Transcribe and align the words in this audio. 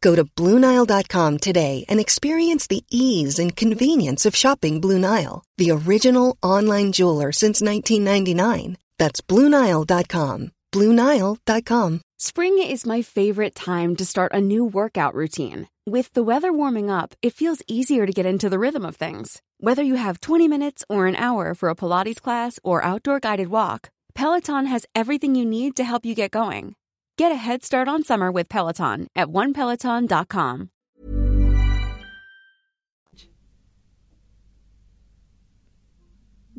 Go 0.00 0.14
to 0.14 0.24
BlueNile.com 0.24 1.38
today 1.38 1.84
and 1.88 2.00
experience 2.00 2.66
the 2.66 2.84
ease 2.90 3.38
and 3.38 3.54
convenience 3.56 4.26
of 4.26 4.34
shopping 4.34 4.80
Blue 4.80 4.98
Nile, 4.98 5.44
the 5.58 5.70
original 5.70 6.36
online 6.42 6.92
jeweler 6.92 7.32
since 7.32 7.60
1999. 7.60 8.76
That's 8.98 9.20
BlueNile.com. 9.20 10.52
BlueNile.com. 10.72 12.00
Spring 12.18 12.62
is 12.62 12.86
my 12.86 13.02
favorite 13.02 13.54
time 13.54 13.94
to 13.96 14.04
start 14.06 14.32
a 14.32 14.40
new 14.40 14.64
workout 14.64 15.14
routine. 15.14 15.68
With 15.86 16.12
the 16.14 16.22
weather 16.22 16.52
warming 16.52 16.90
up, 16.90 17.14
it 17.22 17.34
feels 17.34 17.62
easier 17.68 18.06
to 18.06 18.12
get 18.12 18.26
into 18.26 18.48
the 18.48 18.58
rhythm 18.58 18.84
of 18.84 18.96
things. 18.96 19.42
Whether 19.58 19.82
you 19.82 19.96
have 19.96 20.20
20 20.20 20.48
minutes 20.48 20.84
or 20.88 21.06
an 21.06 21.16
hour 21.16 21.54
for 21.54 21.68
a 21.68 21.76
Pilates 21.76 22.20
class 22.20 22.58
or 22.64 22.82
outdoor 22.82 23.20
guided 23.20 23.48
walk, 23.48 23.90
Peloton 24.14 24.66
has 24.66 24.86
everything 24.94 25.34
you 25.34 25.44
need 25.44 25.76
to 25.76 25.84
help 25.84 26.04
you 26.06 26.14
get 26.14 26.30
going. 26.30 26.74
Get 27.18 27.32
a 27.32 27.42
head 27.48 27.64
start 27.64 27.88
on 27.88 28.02
summer 28.04 28.30
with 28.30 28.46
Peloton 28.50 29.06
at 29.16 29.28
onepeloton.com. 29.28 30.68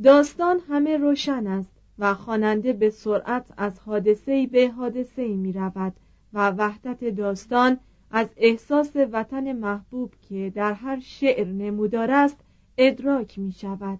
داستان 0.04 0.60
همه 0.70 0.98
روشن 0.98 1.48
است 1.48 1.72
و 2.00 2.14
خواننده 2.14 2.74
به 2.74 2.90
سرعت 2.90 3.46
از 3.58 3.80
حادثه 3.80 4.48
به 4.48 4.70
حادثه 4.70 5.28
می 5.28 5.54
رود 5.54 5.94
و 6.34 6.50
وحدت 6.52 7.04
داستان 7.04 7.80
از 8.12 8.28
احساس 8.38 8.92
وطن 8.96 9.52
محبوب 9.52 10.14
که 10.30 10.52
در 10.56 10.74
هر 10.74 11.00
شعر 11.00 11.48
نمودار 11.48 12.12
است 12.12 12.38
ادراک 12.78 13.40
می 13.40 13.52
شود 13.52 14.00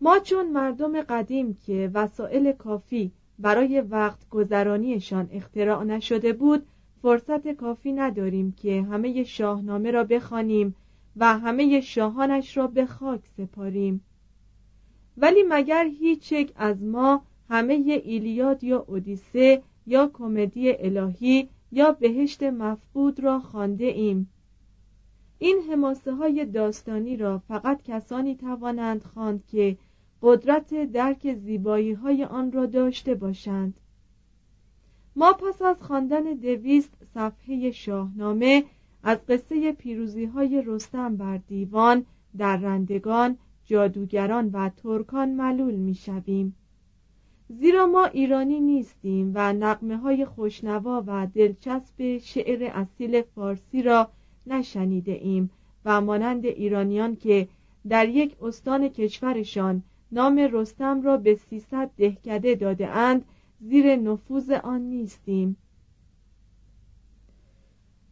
ما 0.00 0.18
چون 0.18 0.52
مردم 0.52 1.02
قدیم 1.02 1.54
که 1.54 1.90
وسایل 1.94 2.52
کافی 2.52 3.12
برای 3.40 3.80
وقت 3.80 4.28
گذرانیشان 4.28 5.28
اختراع 5.32 5.84
نشده 5.84 6.32
بود 6.32 6.66
فرصت 7.02 7.48
کافی 7.48 7.92
نداریم 7.92 8.52
که 8.52 8.82
همه 8.82 9.24
شاهنامه 9.24 9.90
را 9.90 10.04
بخوانیم 10.04 10.74
و 11.16 11.38
همه 11.38 11.80
شاهانش 11.80 12.56
را 12.56 12.66
به 12.66 12.86
خاک 12.86 13.20
سپاریم. 13.36 14.04
ولی 15.16 15.42
مگر 15.48 15.84
هیچ 15.84 16.32
یک 16.32 16.52
از 16.56 16.82
ما 16.82 17.22
همه 17.48 17.72
ایلیاد 18.04 18.64
یا 18.64 18.84
اودیسه 18.88 19.62
یا 19.86 20.10
کمدی 20.12 20.72
الهی 20.78 21.48
یا 21.72 21.92
بهشت 21.92 22.42
مفقود 22.42 23.20
را 23.20 23.40
خانده 23.40 23.84
ایم؟ 23.84 24.30
این 25.38 25.60
حماسه 25.70 26.14
های 26.14 26.44
داستانی 26.44 27.16
را 27.16 27.38
فقط 27.38 27.82
کسانی 27.82 28.36
توانند 28.36 29.02
خواند 29.02 29.44
که 29.46 29.76
قدرت 30.22 30.92
درک 30.92 31.34
زیبایی 31.34 31.92
های 31.92 32.24
آن 32.24 32.52
را 32.52 32.66
داشته 32.66 33.14
باشند 33.14 33.80
ما 35.16 35.32
پس 35.32 35.62
از 35.62 35.82
خواندن 35.82 36.22
دویست 36.22 36.92
صفحه 37.14 37.70
شاهنامه 37.70 38.64
از 39.02 39.18
قصه 39.28 39.72
پیروزی 39.72 40.24
های 40.24 40.62
رستم 40.66 41.16
بر 41.16 41.36
دیوان 41.36 42.06
رندگان، 42.38 43.38
جادوگران 43.64 44.50
و 44.52 44.68
ترکان 44.68 45.28
ملول 45.28 45.74
می 45.74 45.94
شویم. 45.94 46.54
زیرا 47.48 47.86
ما 47.86 48.04
ایرانی 48.04 48.60
نیستیم 48.60 49.32
و 49.34 49.52
نقمه 49.52 49.96
های 49.96 50.24
خوشنوا 50.24 51.04
و 51.06 51.26
دلچسب 51.34 52.18
شعر 52.18 52.70
اصیل 52.74 53.22
فارسی 53.22 53.82
را 53.82 54.10
نشنیده 54.46 55.12
ایم 55.12 55.50
و 55.84 56.00
مانند 56.00 56.46
ایرانیان 56.46 57.16
که 57.16 57.48
در 57.88 58.08
یک 58.08 58.36
استان 58.42 58.88
کشورشان 58.88 59.82
نام 60.12 60.38
رستم 60.38 61.02
را 61.02 61.16
به 61.16 61.34
سیصد 61.34 61.90
دهکده 61.96 62.54
داده 62.54 62.88
اند. 62.88 63.24
زیر 63.60 63.96
نفوذ 63.96 64.50
آن 64.50 64.80
نیستیم. 64.80 65.56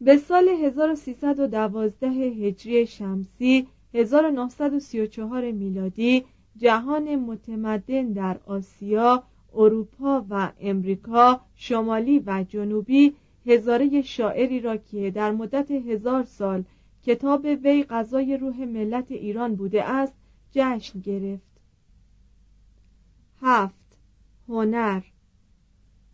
به 0.00 0.16
سال 0.16 0.48
1312 0.48 2.08
هجری 2.08 2.86
شمسی 2.86 3.66
1934 3.94 5.50
میلادی 5.50 6.24
جهان 6.56 7.16
متمدن 7.16 8.12
در 8.12 8.40
آسیا، 8.46 9.22
اروپا 9.54 10.24
و 10.30 10.52
امریکا 10.60 11.40
شمالی 11.54 12.18
و 12.26 12.44
جنوبی 12.48 13.14
هزاره 13.46 14.02
شاعری 14.02 14.60
را 14.60 14.76
که 14.76 15.10
در 15.10 15.32
مدت 15.32 15.70
هزار 15.70 16.24
سال 16.24 16.64
کتاب 17.02 17.44
وی 17.44 17.82
غذای 17.82 18.36
روح 18.36 18.64
ملت 18.64 19.10
ایران 19.10 19.54
بوده 19.54 19.84
است 19.84 20.14
جشن 20.52 21.00
گرفت. 21.00 21.47
هفت. 23.42 23.98
هنر. 24.48 25.02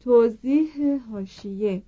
توضیح 0.01 1.01
هاشیه 1.11 1.83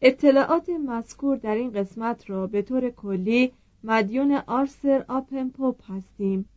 اطلاعات 0.00 0.68
مذکور 0.68 1.36
در 1.36 1.54
این 1.54 1.70
قسمت 1.70 2.30
را 2.30 2.46
به 2.46 2.62
طور 2.62 2.90
کلی 2.90 3.52
مدیون 3.84 4.32
آرسر 4.32 5.04
آپن 5.08 5.48
پوپ 5.48 5.90
هستیم. 5.90 6.48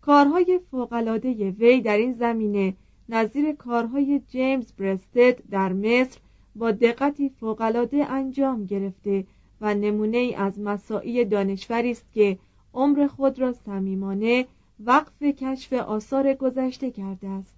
کارهای 0.00 0.60
فوقالعاده 0.70 1.50
وی 1.50 1.80
در 1.80 1.96
این 1.96 2.12
زمینه 2.12 2.74
نظیر 3.08 3.52
کارهای 3.52 4.20
جیمز 4.28 4.72
برستد 4.72 5.48
در 5.50 5.72
مصر 5.72 6.18
با 6.56 6.70
دقتی 6.70 7.28
فوقالعاده 7.28 8.10
انجام 8.10 8.64
گرفته 8.64 9.26
و 9.60 9.74
نمونه 9.74 10.16
ای 10.16 10.34
از 10.34 10.60
مساعی 10.60 11.24
دانشوری 11.24 11.90
است 11.90 12.12
که 12.12 12.38
عمر 12.74 13.06
خود 13.06 13.38
را 13.38 13.52
صمیمانه 13.52 14.46
وقف 14.80 15.22
کشف 15.22 15.72
آثار 15.72 16.34
گذشته 16.34 16.90
کرده 16.90 17.28
است. 17.28 17.54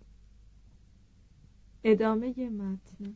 ادامه 1.85 2.29
متن. 2.29 3.15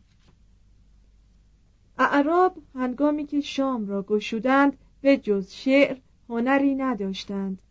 اعراب 1.99 2.59
هنگامی 2.75 3.27
که 3.27 3.41
شام 3.41 3.87
را 3.87 4.03
گشودند 4.03 4.77
به 5.01 5.17
جز 5.17 5.51
شعر 5.51 5.97
هنری 6.29 6.75
نداشتند. 6.75 7.63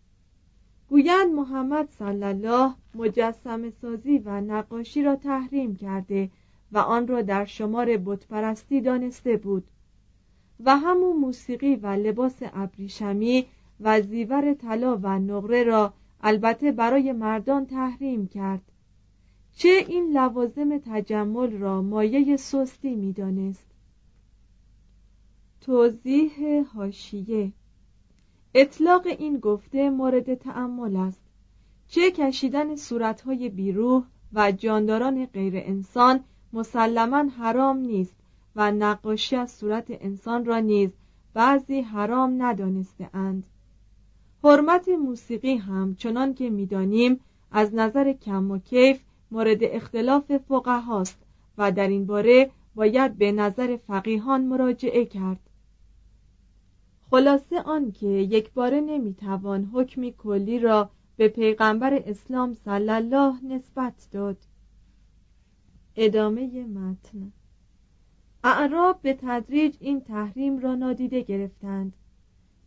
گویند 0.89 1.33
محمد 1.33 1.89
صلی 1.89 2.23
الله 2.23 2.73
مجسم 2.95 3.69
سازی 3.69 4.17
و 4.17 4.41
نقاشی 4.41 5.03
را 5.03 5.15
تحریم 5.15 5.75
کرده 5.75 6.29
و 6.71 6.77
آن 6.77 7.07
را 7.07 7.21
در 7.21 7.45
شمار 7.45 7.97
بتپرستی 7.97 8.81
دانسته 8.81 9.37
بود. 9.37 9.67
و 10.65 10.77
همون 10.77 11.17
موسیقی 11.17 11.75
و 11.75 11.87
لباس 11.87 12.35
ابریشمی 12.41 13.45
و 13.79 14.01
زیور 14.01 14.53
طلا 14.53 14.97
و 14.97 15.19
نقره 15.19 15.63
را 15.63 15.93
البته 16.23 16.71
برای 16.71 17.11
مردان 17.11 17.65
تحریم 17.65 18.27
کرد. 18.27 18.61
چه 19.55 19.85
این 19.87 20.17
لوازم 20.17 20.77
تجمل 20.77 21.51
را 21.51 21.81
مایه 21.81 22.37
سستی 22.37 22.95
می‌دانست؟ 22.95 23.71
توضیح 25.61 26.63
هاشیه 26.75 27.51
اطلاق 28.53 29.07
این 29.07 29.39
گفته 29.39 29.89
مورد 29.89 30.33
تأمل 30.33 30.95
است. 30.95 31.21
چه 31.87 32.11
کشیدن 32.11 32.75
صورتهای 32.75 33.49
بیروح 33.49 34.03
و 34.33 34.51
جانداران 34.51 35.25
غیر 35.25 35.53
انسان 35.55 36.23
مسلما 36.53 37.29
حرام 37.29 37.77
نیست 37.77 38.15
و 38.55 38.71
نقاشی 38.71 39.35
از 39.35 39.51
صورت 39.51 39.85
انسان 39.89 40.45
را 40.45 40.59
نیز 40.59 40.91
بعضی 41.33 41.81
حرام 41.81 42.43
ندانسته 42.43 43.09
اند 43.13 43.45
حرمت 44.43 44.89
موسیقی 44.89 45.55
هم 45.55 45.95
چنان 45.95 46.33
که 46.33 46.49
می‌دانیم 46.49 47.19
از 47.51 47.75
نظر 47.75 48.13
کم 48.13 48.51
و 48.51 48.57
کیف 48.57 49.01
مورد 49.31 49.57
اختلاف 49.61 50.37
فقهاست 50.37 51.17
و 51.57 51.71
در 51.71 51.87
این 51.87 52.05
باره 52.05 52.51
باید 52.75 53.17
به 53.17 53.31
نظر 53.31 53.77
فقیهان 53.77 54.45
مراجعه 54.45 55.05
کرد. 55.05 55.39
خلاصه 57.09 57.61
آنکه 57.61 58.07
یک 58.07 58.51
باره 58.51 58.81
نمی‌توان 58.81 59.69
حکمی 59.73 60.13
کلی 60.17 60.59
را 60.59 60.89
به 61.17 61.27
پیغمبر 61.27 61.93
اسلام 62.05 62.53
صلی 62.53 62.89
الله 62.89 63.45
نسبت 63.45 64.07
داد. 64.11 64.37
ادامه 65.95 66.65
متن 66.65 67.31
اعراب 68.43 69.01
به 69.01 69.17
تدریج 69.21 69.75
این 69.79 70.01
تحریم 70.01 70.59
را 70.59 70.75
نادیده 70.75 71.21
گرفتند. 71.21 71.93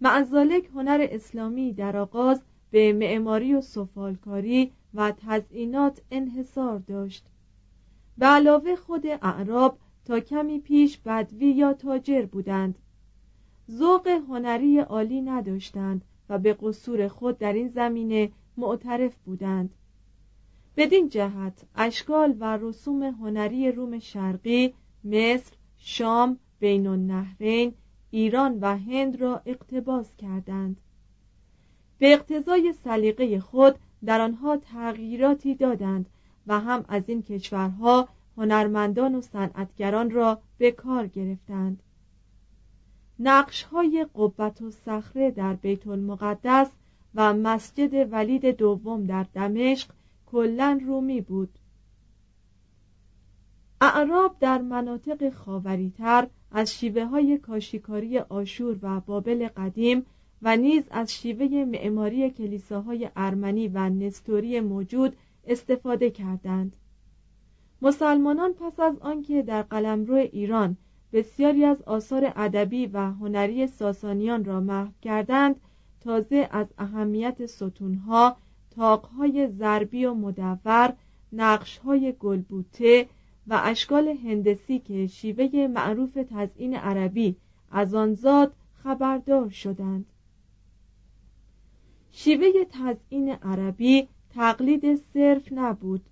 معزالک 0.00 0.70
هنر 0.75 1.06
اسلامی 1.11 1.73
در 1.73 1.96
آغاز 1.96 2.43
به 2.70 2.93
معماری 2.93 3.55
و 3.55 3.61
سفالکاری 3.61 4.73
و 4.94 5.12
تزئینات 5.12 6.02
انحصار 6.11 6.79
داشت. 6.79 7.26
به 8.19 8.26
علاوه 8.26 8.76
خود 8.76 9.06
اعراب 9.06 9.79
تا 10.05 10.20
کمی 10.20 10.61
پیش 10.61 10.99
بدوی 10.99 11.50
یا 11.50 11.73
تاجر 11.73 12.26
بودند. 12.26 12.79
ذوق 13.70 14.06
هنری 14.08 14.79
عالی 14.79 15.23
نداشتند 15.23 16.05
و 16.29 16.38
به 16.38 16.56
قصور 16.61 17.08
خود 17.08 17.38
در 17.38 17.52
این 17.52 17.69
زمینه 17.69 18.31
معترف 18.56 19.17
بودند. 19.25 19.75
بدین 20.76 21.08
جهت 21.08 21.64
اشکال 21.75 22.37
و 22.40 22.56
رسوم 22.56 23.02
هنری 23.02 23.73
روم 23.73 23.99
شرقی 23.99 24.75
مصر 25.05 25.52
شام 25.76 26.38
بین 26.61 26.87
النهرین 26.87 27.75
ایران 28.14 28.58
و 28.61 28.78
هند 28.78 29.20
را 29.20 29.43
اقتباس 29.46 30.16
کردند. 30.16 30.76
به 31.99 32.12
اقتضای 32.12 32.72
سلیقه 32.84 33.40
خود 33.40 33.75
در 34.05 34.20
آنها 34.20 34.56
تغییراتی 34.56 35.55
دادند 35.55 36.06
و 36.46 36.61
هم 36.61 36.84
از 36.88 37.02
این 37.06 37.22
کشورها 37.22 38.08
هنرمندان 38.37 39.14
و 39.14 39.20
صنعتگران 39.20 40.11
را 40.11 40.40
به 40.58 40.70
کار 40.70 41.06
گرفتند. 41.06 41.82
نقش 43.19 43.62
های 43.62 44.06
قبت 44.14 44.62
و 44.62 44.70
صخره 44.70 45.31
در 45.31 45.55
بیت 45.55 45.87
المقدس 45.87 46.70
و 47.14 47.34
مسجد 47.34 48.12
ولید 48.12 48.46
دوم 48.46 49.05
در 49.05 49.26
دمشق 49.34 49.90
کلا 50.26 50.81
رومی 50.87 51.20
بود. 51.20 51.58
اعراب 53.84 54.36
در 54.40 54.58
مناطق 54.58 55.31
خاوریتر 55.31 56.26
از 56.52 56.75
شیوه 56.75 57.04
های 57.04 57.38
کاشیکاری 57.38 58.19
آشور 58.19 58.78
و 58.82 59.00
بابل 59.00 59.48
قدیم 59.48 60.06
و 60.42 60.56
نیز 60.56 60.84
از 60.90 61.12
شیوه 61.14 61.64
معماری 61.64 62.31
کلیساهای 62.31 63.10
ارمنی 63.16 63.69
و 63.69 63.88
نستوری 63.88 64.60
موجود 64.60 65.16
استفاده 65.46 66.10
کردند. 66.10 66.76
مسلمانان 67.82 68.52
پس 68.52 68.81
از 68.81 68.98
آنکه 69.00 69.42
در 69.42 69.62
قلمرو 69.62 70.14
ایران 70.14 70.76
بسیاری 71.12 71.64
از 71.64 71.82
آثار 71.82 72.32
ادبی 72.37 72.87
و 72.87 72.98
هنری 72.98 73.66
ساسانیان 73.66 74.44
را 74.44 74.60
محو 74.60 74.90
کردند 75.02 75.60
تازه 76.00 76.48
از 76.50 76.66
اهمیت 76.78 77.46
ستونها 77.46 78.37
تاقهای 78.70 79.48
ضربی 79.48 80.04
و 80.04 80.14
مدور 80.14 80.92
نقشهای 81.32 82.14
گلبوته 82.20 83.08
و 83.49 83.61
اشکال 83.64 84.08
هندسی 84.08 84.79
که 84.79 85.06
شیوه 85.06 85.67
معروف 85.67 86.19
تزئین 86.31 86.76
عربی 86.76 87.37
از 87.70 87.94
آن 87.94 88.14
زاد 88.14 88.52
خبردار 88.82 89.49
شدند. 89.49 90.06
شیوه 92.11 92.64
تزئین 92.70 93.31
عربی 93.31 94.08
تقلید 94.35 94.96
صرف 94.96 95.52
نبود. 95.52 96.02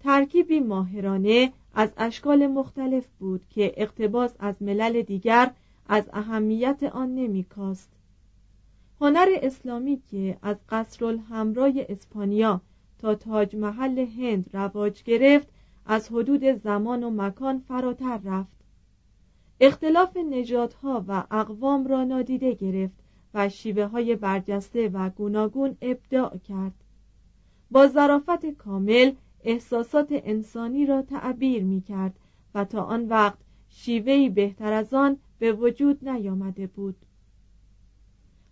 ترکیبی 0.00 0.60
ماهرانه 0.60 1.52
از 1.74 1.92
اشکال 1.96 2.46
مختلف 2.46 3.06
بود 3.18 3.44
که 3.50 3.72
اقتباس 3.76 4.34
از 4.38 4.54
ملل 4.60 5.02
دیگر 5.02 5.50
از 5.88 6.10
اهمیت 6.12 6.82
آن 6.82 7.14
نمیکاست. 7.14 7.90
هنر 9.00 9.28
اسلامی 9.42 10.02
که 10.10 10.38
از 10.42 10.56
قصر 10.68 11.04
الحمرای 11.04 11.86
اسپانیا 11.88 12.60
تا 12.98 13.14
تاج 13.14 13.56
محل 13.56 13.98
هند 13.98 14.50
رواج 14.52 15.02
گرفت 15.02 15.48
از 15.86 16.08
حدود 16.08 16.44
زمان 16.44 17.04
و 17.04 17.10
مکان 17.10 17.58
فراتر 17.58 18.20
رفت. 18.24 18.60
اختلاف 19.60 20.16
نژادها 20.16 21.04
و 21.08 21.24
اقوام 21.30 21.86
را 21.86 22.04
نادیده 22.04 22.54
گرفت 22.54 22.94
و 23.34 23.48
شیوه 23.48 23.84
های 23.84 24.16
برجسته 24.16 24.88
و 24.88 25.10
گوناگون 25.10 25.76
ابداع 25.82 26.36
کرد. 26.36 26.74
با 27.70 27.86
ظرافت 27.86 28.46
کامل 28.46 29.12
احساسات 29.44 30.08
انسانی 30.10 30.86
را 30.86 31.02
تعبیر 31.02 31.64
می 31.64 31.80
کرد 31.80 32.14
و 32.54 32.64
تا 32.64 32.82
آن 32.82 33.08
وقت 33.08 33.38
شیوهی 33.68 34.28
بهتر 34.28 34.72
از 34.72 34.94
آن 34.94 35.16
به 35.38 35.52
وجود 35.52 36.08
نیامده 36.08 36.66
بود. 36.66 36.96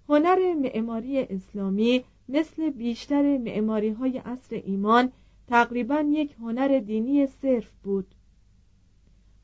هنر 0.09 0.55
معماری 0.55 1.19
اسلامی 1.19 2.05
مثل 2.29 2.71
بیشتر 2.71 3.39
معماری 3.39 3.91
های 3.91 4.19
عصر 4.19 4.63
ایمان 4.65 5.13
تقریبا 5.49 6.01
یک 6.01 6.37
هنر 6.41 6.79
دینی 6.79 7.27
صرف 7.27 7.71
بود. 7.83 8.15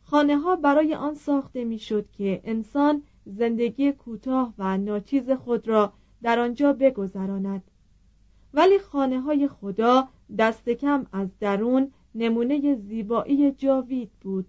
خانه 0.03 0.39
ها 0.39 0.56
برای 0.56 0.95
آن 0.95 1.15
ساخته 1.15 1.65
می‌شد 1.65 2.11
که 2.11 2.41
انسان 2.45 3.03
زندگی 3.27 3.93
کوتاه 3.93 4.55
و 4.58 4.79
ناچیز 4.79 5.31
خود 5.31 5.69
را 5.69 5.93
در 6.23 6.39
آنجا 6.39 6.73
بگذراند. 6.73 7.70
ولی 8.55 8.79
خانه 8.79 9.20
های 9.20 9.49
خدا 9.49 10.08
دست 10.39 10.69
کم 10.69 11.06
از 11.13 11.39
درون 11.39 11.93
نمونه 12.15 12.75
زیبایی 12.75 13.53
جاوید 13.53 14.11
بود. 14.20 14.46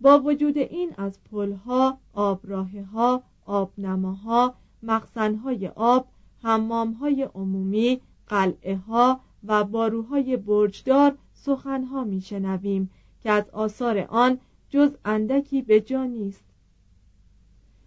با 0.00 0.20
وجود 0.20 0.58
این 0.58 0.92
از 0.96 1.24
پلها، 1.24 1.98
آبراه 2.12 2.80
ها، 2.80 3.22
آبنماها، 3.44 4.54
مخزنهای 4.82 5.68
آب، 5.68 6.08
حمامهای 6.42 7.22
عمومی، 7.22 8.00
قلعه 8.26 8.76
ها 8.76 9.20
و 9.46 9.64
باروهای 9.64 10.36
برجدار 10.36 11.18
سخنها 11.34 12.04
میشنویم 12.04 12.90
که 13.22 13.30
از 13.30 13.50
آثار 13.50 13.98
آن 13.98 14.38
جز 14.70 14.90
اندکی 15.04 15.62
به 15.62 15.80
جا 15.80 16.04
نیست. 16.04 16.44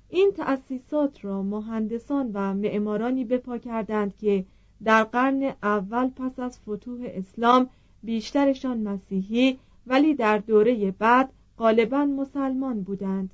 این 0.09 0.31
تأسیسات 0.37 1.25
را 1.25 1.43
مهندسان 1.43 2.31
و 2.33 2.53
معمارانی 2.53 3.25
بپا 3.25 3.57
کردند 3.57 4.17
که 4.17 4.45
در 4.83 5.03
قرن 5.03 5.53
اول 5.63 6.09
پس 6.09 6.39
از 6.39 6.59
فتوح 6.59 6.99
اسلام 7.03 7.69
بیشترشان 8.03 8.77
مسیحی 8.77 9.59
ولی 9.87 10.13
در 10.13 10.37
دوره 10.37 10.91
بعد 10.91 11.29
غالبا 11.57 12.05
مسلمان 12.05 12.81
بودند. 12.81 13.29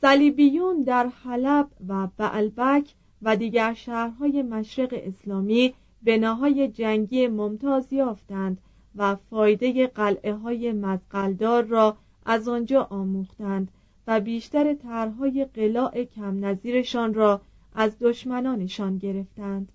صلیبیون 0.00 0.82
در 0.82 1.06
حلب 1.06 1.68
و 1.88 2.08
بعلبک 2.16 2.94
و 3.22 3.36
دیگر 3.36 3.74
شهرهای 3.74 4.42
مشرق 4.42 4.94
اسلامی 4.96 5.74
بناهای 6.04 6.68
جنگی 6.68 7.26
ممتاز 7.26 7.92
یافتند 7.92 8.58
و 8.96 9.16
فایده 9.16 9.86
قلعه 9.86 10.34
های 10.34 10.72
مزقلدار 10.72 11.64
را 11.64 11.96
از 12.26 12.48
آنجا 12.48 12.82
آموختند 12.82 13.70
و 14.06 14.20
بیشتر 14.20 14.74
طرحهای 14.74 15.44
قلاع 15.44 16.04
کم 16.04 16.44
نظیرشان 16.44 17.14
را 17.14 17.40
از 17.74 17.98
دشمنانشان 18.00 18.98
گرفتند. 18.98 19.72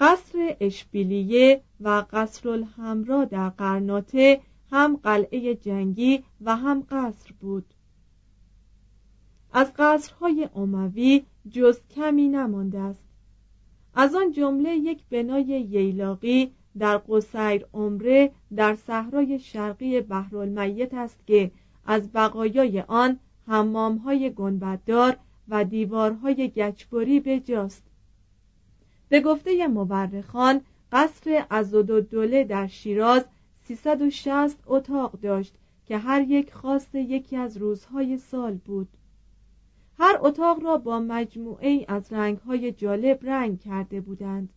قصر 0.00 0.56
اشبیلیه 0.60 1.62
و 1.80 2.04
قصر 2.10 2.48
الحمرا 2.48 3.24
در 3.24 3.48
قرناطه 3.48 4.40
هم 4.70 4.96
قلعه 4.96 5.54
جنگی 5.54 6.24
و 6.40 6.56
هم 6.56 6.86
قصر 6.90 7.30
بود. 7.40 7.74
از 9.52 9.72
قصرهای 9.78 10.48
اموی 10.54 11.24
جز 11.50 11.80
کمی 11.90 12.28
نمانده 12.28 12.78
است. 12.78 13.13
از 13.94 14.14
آن 14.14 14.32
جمله 14.32 14.76
یک 14.76 15.02
بنای 15.10 15.44
ییلاقی 15.44 16.52
در 16.78 16.98
قصیر 17.08 17.66
عمره 17.74 18.30
در 18.56 18.74
صحرای 18.74 19.38
شرقی 19.38 20.00
بحرالمیت 20.00 20.94
است 20.94 21.26
که 21.26 21.50
از 21.86 22.12
بقایای 22.12 22.80
آن 22.80 23.18
حمامهای 23.46 24.30
گنبددار 24.30 25.16
و 25.48 25.64
دیوارهای 25.64 26.48
گچبری 26.48 27.20
به 27.20 27.40
جاست 27.40 27.82
به 29.08 29.20
گفته 29.20 29.66
مورخان 29.66 30.60
قصر 30.92 31.44
دوله 31.82 32.44
در 32.44 32.66
شیراز 32.66 33.24
360 33.62 34.56
اتاق 34.66 35.20
داشت 35.20 35.54
که 35.86 35.98
هر 35.98 36.20
یک 36.20 36.52
خاص 36.52 36.94
یکی 36.94 37.36
از 37.36 37.56
روزهای 37.56 38.18
سال 38.18 38.54
بود. 38.54 38.88
هر 39.98 40.18
اتاق 40.20 40.64
را 40.64 40.76
با 40.76 41.00
مجموعه 41.00 41.84
از 41.88 42.12
رنگهای 42.12 42.72
جالب 42.72 43.18
رنگ 43.22 43.60
کرده 43.60 44.00
بودند. 44.00 44.48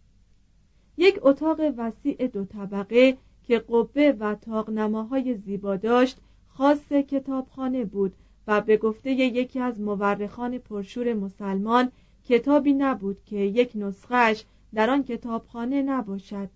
یک 0.97 1.19
اتاق 1.21 1.59
وسیع 1.77 2.27
دو 2.27 2.45
طبقه 2.45 3.17
که 3.43 3.59
قبه 3.59 4.11
و 4.11 4.35
تاقنماهای 4.35 5.35
زیبا 5.35 5.75
داشت 5.75 6.17
خاص 6.47 6.91
کتابخانه 6.91 7.85
بود 7.85 8.13
و 8.47 8.61
به 8.61 8.77
گفته 8.77 9.11
یکی 9.11 9.59
از 9.59 9.79
مورخان 9.79 10.57
پرشور 10.57 11.13
مسلمان 11.13 11.91
کتابی 12.25 12.73
نبود 12.73 13.17
که 13.25 13.37
یک 13.37 13.71
نسخش 13.75 14.43
در 14.73 14.89
آن 14.89 15.03
کتابخانه 15.03 15.81
نباشد. 15.81 16.49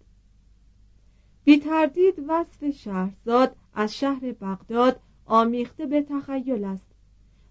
بی 1.43 1.57
تردید 1.57 2.15
وصف 2.27 2.69
شهرزاد 2.69 3.55
از 3.73 3.95
شهر 3.95 4.31
بغداد 4.31 4.99
آمیخته 5.25 5.85
به 5.85 6.01
تخیل 6.01 6.63
است. 6.63 6.90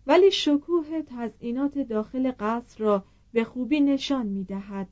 ولی 0.06 0.30
شکوه 0.30 1.02
تزئینات 1.06 1.78
داخل 1.78 2.32
قصر 2.40 2.84
را 2.84 3.04
به 3.32 3.44
خوبی 3.44 3.80
نشان 3.80 4.26
می 4.26 4.44
دهد. 4.44 4.88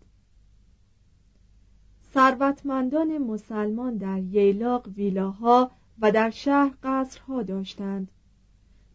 ثروتمندان 2.14 3.18
مسلمان 3.18 3.96
در 3.96 4.18
ییلاق 4.18 4.88
ویلاها 4.96 5.70
و 6.00 6.12
در 6.12 6.30
شهر 6.30 6.74
قصرها 6.82 7.42
داشتند 7.42 8.10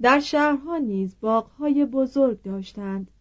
در 0.02 0.20
شهرها 0.20 0.78
نیز 0.78 1.16
باغهای 1.22 1.86
بزرگ 1.86 2.42
داشتند 2.42 3.12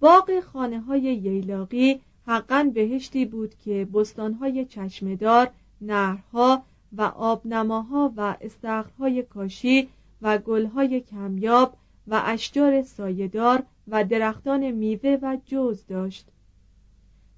باغ 0.00 0.40
خانه 0.40 0.80
های 0.80 1.02
ییلاقی 1.02 2.00
حقا 2.26 2.70
بهشتی 2.74 3.24
بود 3.24 3.54
که 3.54 3.88
بستانهای 3.94 4.64
چشمدار 4.64 5.50
نهرها 5.80 6.62
و 6.92 7.02
آبنماها 7.02 8.12
و 8.16 8.36
استخرهای 8.40 9.22
کاشی 9.22 9.88
و 10.22 10.38
گلهای 10.38 11.00
کمیاب 11.00 11.76
و 12.08 12.22
اشجار 12.24 12.82
سایدار 12.82 13.62
و 13.88 14.04
درختان 14.04 14.70
میوه 14.70 15.18
و 15.22 15.38
جوز 15.44 15.86
داشت 15.86 16.28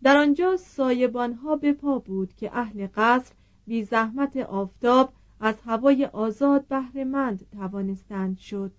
در 0.02 0.16
آنجا 0.16 0.56
سایبانها 0.56 1.56
به 1.56 1.72
پا 1.72 1.98
بود 1.98 2.34
که 2.34 2.50
اهل 2.52 2.88
قصر 2.94 3.34
بی 3.66 3.84
زحمت 3.84 4.36
آفتاب 4.36 5.12
از 5.40 5.54
هوای 5.64 6.04
آزاد 6.06 6.66
بهرهمند 6.66 7.46
توانستند 7.52 8.38
شد 8.38 8.72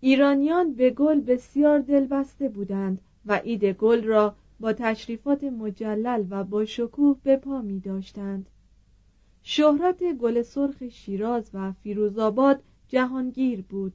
ایرانیان 0.00 0.74
به 0.74 0.90
گل 0.90 1.20
بسیار 1.20 1.78
دلبسته 1.78 2.48
بودند 2.48 3.00
و 3.26 3.36
عید 3.36 3.64
گل 3.64 4.04
را 4.04 4.34
با 4.60 4.72
تشریفات 4.72 5.44
مجلل 5.44 6.24
و 6.30 6.44
با 6.44 6.64
شکوه 6.64 7.16
به 7.22 7.36
پا 7.36 7.62
می 7.62 7.80
داشتند. 7.80 8.46
شهرت 9.42 10.12
گل 10.12 10.42
سرخ 10.42 10.88
شیراز 10.88 11.50
و 11.54 11.72
فیروزآباد 11.72 12.62
جهانگیر 12.88 13.62
بود 13.62 13.92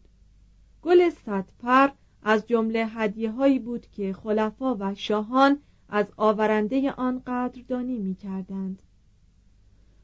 گل 0.82 1.10
صدپر 1.10 1.90
از 2.24 2.48
جمله 2.48 2.86
هدیه 2.86 3.32
هایی 3.32 3.60
بود 3.60 3.88
که 3.92 4.14
خلفا 4.14 4.76
و 4.80 4.96
شاهان 4.96 5.60
از 5.90 6.06
آورنده 6.18 6.92
آن 6.92 7.22
قدردانی 7.28 7.98
می 7.98 8.16
کردند. 8.16 8.82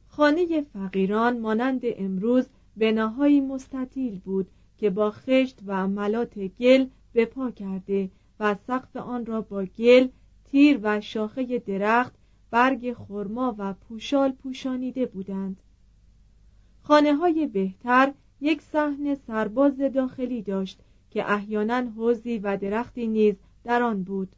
خانه 0.07 0.61
فقیران 0.61 1.39
مانند 1.39 1.81
امروز 1.83 2.49
بناهایی 2.77 3.41
مستطیل 3.41 4.19
بود 4.19 4.47
که 4.77 4.89
با 4.89 5.11
خشت 5.11 5.59
و 5.65 5.87
ملات 5.87 6.39
گل 6.39 6.85
به 7.13 7.25
پا 7.25 7.51
کرده 7.51 8.11
و 8.39 8.55
سقف 8.67 8.95
آن 8.95 9.25
را 9.25 9.41
با 9.41 9.65
گل 9.65 10.07
تیر 10.45 10.79
و 10.83 11.01
شاخه 11.01 11.59
درخت 11.59 12.13
برگ 12.51 12.93
خرما 12.93 13.55
و 13.57 13.73
پوشال 13.73 14.31
پوشانیده 14.31 15.05
بودند 15.05 15.61
خانه 16.81 17.15
های 17.15 17.47
بهتر 17.47 18.13
یک 18.41 18.61
صحن 18.61 19.15
سرباز 19.15 19.77
داخلی 19.77 20.41
داشت 20.41 20.79
که 21.09 21.31
احیانا 21.31 21.75
حوزی 21.75 22.37
و 22.37 22.57
درختی 22.57 23.07
نیز 23.07 23.35
در 23.63 23.81
آن 23.81 24.03
بود. 24.03 24.29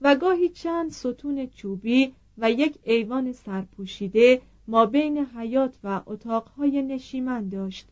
و 0.00 0.14
گاهی 0.14 0.48
چند 0.48 0.90
ستون 0.90 1.46
چوبی 1.46 2.12
و 2.38 2.50
یک 2.50 2.78
ایوان 2.82 3.32
سرپوشیده 3.32 4.42
ما 4.68 4.86
بین 4.86 5.18
حیات 5.18 5.78
و 5.84 6.02
اتاقهای 6.06 6.82
نشیمن 6.82 7.48
داشت. 7.48 7.88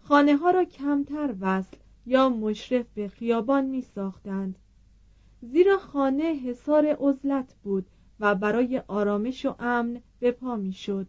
خانه 0.00 0.36
ها 0.36 0.50
را 0.50 0.64
کمتر 0.64 1.34
وصل 1.40 1.76
یا 2.06 2.28
مشرف 2.28 2.86
به 2.94 3.08
خیابان 3.08 3.64
می 3.64 3.82
ساختند 3.82 4.58
زیرا 5.42 5.78
خانه 5.78 6.24
حصار 6.24 6.86
عزلت 7.00 7.54
بود 7.62 7.86
و 8.20 8.34
برای 8.34 8.82
آرامش 8.88 9.46
و 9.46 9.54
امن 9.58 10.00
به 10.20 10.30
پا 10.32 10.56
می 10.56 10.72
شد 10.72 11.06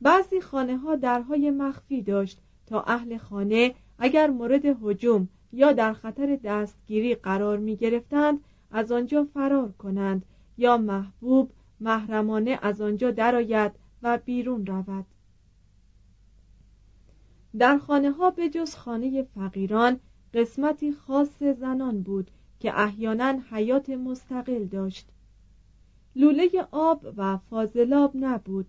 بعضی 0.00 0.40
خانه 0.40 0.76
ها 0.76 0.96
درهای 0.96 1.50
مخفی 1.50 2.02
داشت 2.02 2.40
تا 2.66 2.82
اهل 2.82 3.16
خانه 3.16 3.74
اگر 3.98 4.30
مورد 4.30 4.64
هجوم 4.64 5.28
یا 5.52 5.72
در 5.72 5.92
خطر 5.92 6.38
دستگیری 6.44 7.14
قرار 7.14 7.58
می 7.58 7.76
گرفتند 7.76 8.40
از 8.70 8.92
آنجا 8.92 9.24
فرار 9.24 9.72
کنند 9.72 10.24
یا 10.58 10.76
محبوب 10.76 11.52
محرمانه 11.80 12.58
از 12.62 12.80
آنجا 12.80 13.10
درآید 13.10 13.72
و 14.02 14.18
بیرون 14.24 14.66
رود. 14.66 15.06
در 17.58 17.78
خانه 17.78 18.10
ها 18.10 18.30
به 18.30 18.48
جز 18.48 18.74
خانه 18.74 19.22
فقیران 19.22 20.00
قسمتی 20.34 20.92
خاص 20.92 21.42
زنان 21.42 22.02
بود 22.02 22.30
که 22.60 22.80
احیانا 22.80 23.38
حیات 23.50 23.90
مستقل 23.90 24.64
داشت. 24.64 25.08
لوله 26.16 26.50
آب 26.70 27.06
و 27.16 27.36
فاضلاب 27.36 28.12
نبود. 28.14 28.66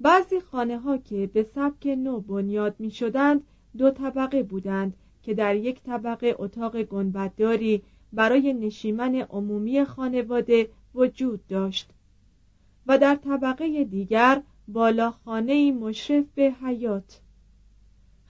بعضی 0.00 0.40
خانه 0.40 0.78
ها 0.78 0.98
که 0.98 1.26
به 1.26 1.42
سبک 1.42 1.86
نو 1.86 2.20
بنیاد 2.20 2.74
می 2.78 2.90
شدند 2.90 3.44
دو 3.78 3.90
طبقه 3.90 4.42
بودند 4.42 4.94
که 5.22 5.34
در 5.34 5.56
یک 5.56 5.82
طبقه 5.82 6.34
اتاق 6.38 6.82
گنبدداری 6.82 7.82
برای 8.12 8.52
نشیمن 8.52 9.14
عمومی 9.14 9.84
خانواده 9.84 10.68
وجود 10.94 11.46
داشت 11.46 11.90
و 12.86 12.98
در 12.98 13.14
طبقه 13.14 13.84
دیگر 13.84 14.42
بالا 14.68 15.10
خانه 15.10 15.72
مشرف 15.72 16.24
به 16.34 16.54
حیات 16.62 17.20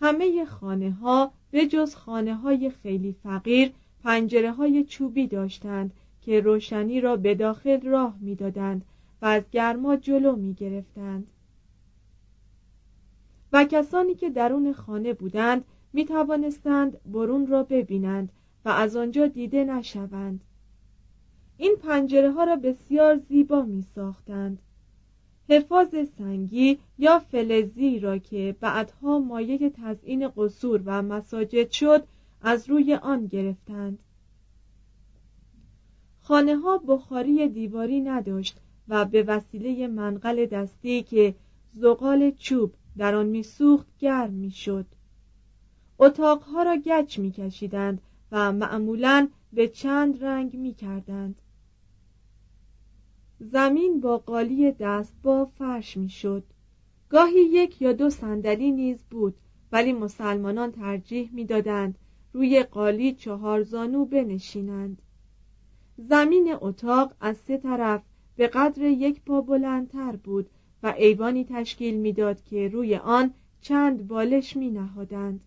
همه 0.00 0.44
خانه 0.44 0.90
ها 0.90 1.32
به 1.50 1.66
جز 1.66 1.94
خانه 1.94 2.34
های 2.34 2.70
خیلی 2.70 3.16
فقیر 3.22 3.72
پنجره 4.04 4.52
های 4.52 4.84
چوبی 4.84 5.26
داشتند 5.26 5.92
که 6.20 6.40
روشنی 6.40 7.00
را 7.00 7.16
به 7.16 7.34
داخل 7.34 7.80
راه 7.80 8.16
می‌دادند 8.20 8.84
و 9.22 9.26
از 9.26 9.42
گرما 9.52 9.96
جلو 9.96 10.36
می 10.36 10.54
گرفتند. 10.54 11.26
و 13.52 13.64
کسانی 13.64 14.14
که 14.14 14.30
درون 14.30 14.72
خانه 14.72 15.12
بودند 15.12 15.64
می 15.92 16.04
توانستند 16.04 17.00
برون 17.04 17.46
را 17.46 17.62
ببینند 17.62 18.32
و 18.64 18.68
از 18.68 18.96
آنجا 18.96 19.26
دیده 19.26 19.64
نشوند. 19.64 20.40
این 21.56 21.76
پنجره 21.82 22.30
ها 22.30 22.44
را 22.44 22.56
بسیار 22.56 23.16
زیبا 23.16 23.62
می 23.62 23.82
ساختند 23.82 24.58
حفاظ 25.48 25.94
سنگی 26.18 26.78
یا 26.98 27.18
فلزی 27.18 27.98
را 27.98 28.18
که 28.18 28.56
بعدها 28.60 29.18
مایه 29.18 29.70
تزئین 29.70 30.28
قصور 30.36 30.82
و 30.84 31.02
مساجد 31.02 31.70
شد 31.70 32.04
از 32.42 32.68
روی 32.70 32.94
آن 32.94 33.26
گرفتند. 33.26 33.98
خانه 36.20 36.56
ها 36.56 36.78
بخاری 36.78 37.48
دیواری 37.48 38.00
نداشت 38.00 38.60
و 38.88 39.04
به 39.04 39.22
وسیله 39.22 39.86
منقل 39.86 40.46
دستی 40.46 41.02
که 41.02 41.34
زغال 41.74 42.30
چوب 42.30 42.72
در 42.98 43.14
آن 43.14 43.26
میسوخت 43.26 43.86
گرم 43.98 44.32
می‌شد. 44.32 44.86
اتاقها 45.98 46.62
را 46.62 46.76
گچ 46.76 47.18
میکشیدند 47.18 48.02
و 48.32 48.52
معمولا 48.52 49.28
به 49.52 49.68
چند 49.68 50.24
رنگ 50.24 50.56
می‌کردند. 50.56 51.42
زمین 53.40 54.00
با 54.00 54.18
قالی 54.18 54.72
با 55.22 55.44
فرش 55.44 55.96
می‌شد. 55.96 56.44
گاهی 57.08 57.40
یک 57.40 57.82
یا 57.82 57.92
دو 57.92 58.10
صندلی 58.10 58.70
نیز 58.70 59.04
بود 59.10 59.34
ولی 59.72 59.92
مسلمانان 59.92 60.72
ترجیح 60.72 61.30
می‌دادند 61.32 61.98
روی 62.32 62.62
قالی 62.62 63.14
چهار 63.14 63.62
زانو 63.62 64.04
بنشینند. 64.04 65.02
زمین 65.98 66.56
اتاق 66.60 67.14
از 67.20 67.36
سه 67.36 67.58
طرف 67.58 68.02
به 68.36 68.46
قدر 68.46 68.82
یک 68.82 69.22
پا 69.22 69.40
بلندتر 69.40 70.16
بود 70.16 70.50
ایوانی 70.86 71.44
تشکیل 71.44 71.96
می‌داد 71.96 72.44
که 72.44 72.68
روی 72.68 72.96
آن 72.96 73.34
چند 73.60 74.08
بالش 74.08 74.56
می 74.56 74.70
نهادند. 74.70 75.40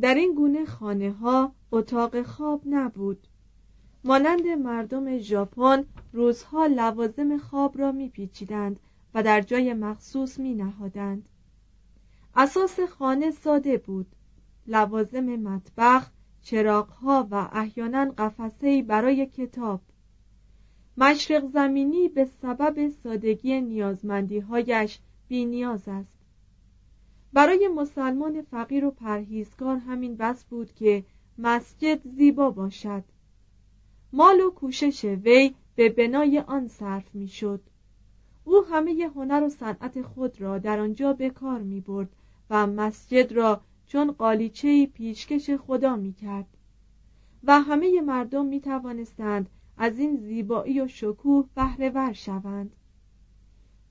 در 0.00 0.14
این 0.14 0.34
گونه 0.34 0.64
خانه 0.64 1.12
ها 1.12 1.52
اتاق 1.72 2.22
خواب 2.22 2.62
نبود 2.66 3.26
مانند 4.04 4.46
مردم 4.46 5.18
ژاپن 5.18 5.84
روزها 6.12 6.66
لوازم 6.66 7.38
خواب 7.38 7.78
را 7.78 7.92
میپیچیدند 7.92 8.80
و 9.14 9.22
در 9.22 9.40
جای 9.40 9.74
مخصوص 9.74 10.38
می 10.38 10.54
نهادند. 10.54 11.28
اساس 12.36 12.80
خانه 12.80 13.30
ساده 13.30 13.78
بود 13.78 14.06
لوازم 14.66 15.24
مطبخ 15.24 16.10
چراغها 16.42 17.28
و 17.30 17.48
احیانا 17.52 18.04
قفسهای 18.18 18.82
برای 18.82 19.26
کتاب 19.26 19.80
مشرق 21.00 21.46
زمینی 21.52 22.08
به 22.08 22.24
سبب 22.24 22.88
سادگی 22.88 23.60
نیازمندیهایش 23.60 24.98
بی 25.28 25.44
نیاز 25.44 25.88
است. 25.88 26.18
برای 27.32 27.68
مسلمان 27.68 28.42
فقیر 28.42 28.84
و 28.84 28.90
پرهیزگار 28.90 29.76
همین 29.76 30.16
بس 30.16 30.44
بود 30.44 30.72
که 30.72 31.04
مسجد 31.38 32.08
زیبا 32.08 32.50
باشد. 32.50 33.04
مال 34.12 34.40
و 34.40 34.50
کوشش 34.50 35.04
وی 35.04 35.54
به 35.76 35.88
بنای 35.88 36.38
آن 36.38 36.68
صرف 36.68 37.14
می‌شد. 37.14 37.60
او 38.44 38.64
همه 38.64 39.10
هنر 39.14 39.42
و 39.42 39.48
صنعت 39.48 40.02
خود 40.02 40.40
را 40.40 40.58
در 40.58 40.80
آنجا 40.80 41.12
به 41.12 41.30
کار 41.30 41.60
می 41.60 41.80
برد 41.80 42.08
و 42.50 42.66
مسجد 42.66 43.32
را 43.32 43.60
چون 43.86 44.12
قالیچه 44.12 44.86
پیشکش 44.86 45.50
خدا 45.50 45.96
می 45.96 46.12
کرد 46.12 46.46
و 47.44 47.60
همه 47.60 48.00
مردم 48.00 48.46
می 48.46 48.60
توانستند 48.60 49.50
از 49.82 49.98
این 49.98 50.16
زیبایی 50.16 50.80
و 50.80 50.88
شکوه 50.88 51.48
بهره 51.54 51.90
ور 51.90 52.12
شوند. 52.12 52.76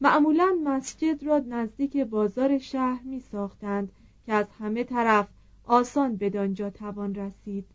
معمولا 0.02 0.56
مسجد 0.64 1.24
را 1.24 1.40
نزدیک 1.40 1.98
بازار 1.98 2.58
شهر 2.58 3.04
می 3.04 3.20
ساختند 3.20 3.92
که 4.26 4.34
از 4.34 4.46
همه 4.60 4.84
طرف 4.84 5.28
آسان 5.64 6.16
بدانجا 6.16 6.70
توان 6.70 7.16
رسید. 7.16 7.66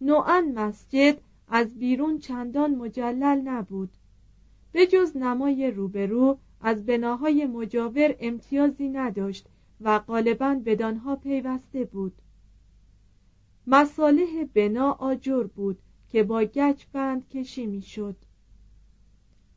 نوعا 0.00 0.52
مسجد 0.54 1.18
از 1.48 1.78
بیرون 1.78 2.18
چندان 2.18 2.74
مجلل 2.74 3.40
نبود. 3.40 3.90
به 4.72 4.86
جز 4.86 5.16
نمای 5.16 5.70
روبرو 5.70 6.38
از 6.60 6.86
بناهای 6.86 7.46
مجاور 7.46 8.14
امتیازی 8.20 8.88
نداشت 8.88 9.46
و 9.80 9.98
غالبا 9.98 10.60
بدانها 10.64 11.16
پیوسته 11.16 11.84
بود. 11.84 12.12
مصالح 13.66 14.44
بنا 14.54 14.92
آجر 14.92 15.42
بود 15.42 15.78
که 16.14 16.22
با 16.22 16.44
گچ 16.44 16.84
بند 16.92 17.28
کشی 17.28 17.66
می‌شد. 17.66 18.16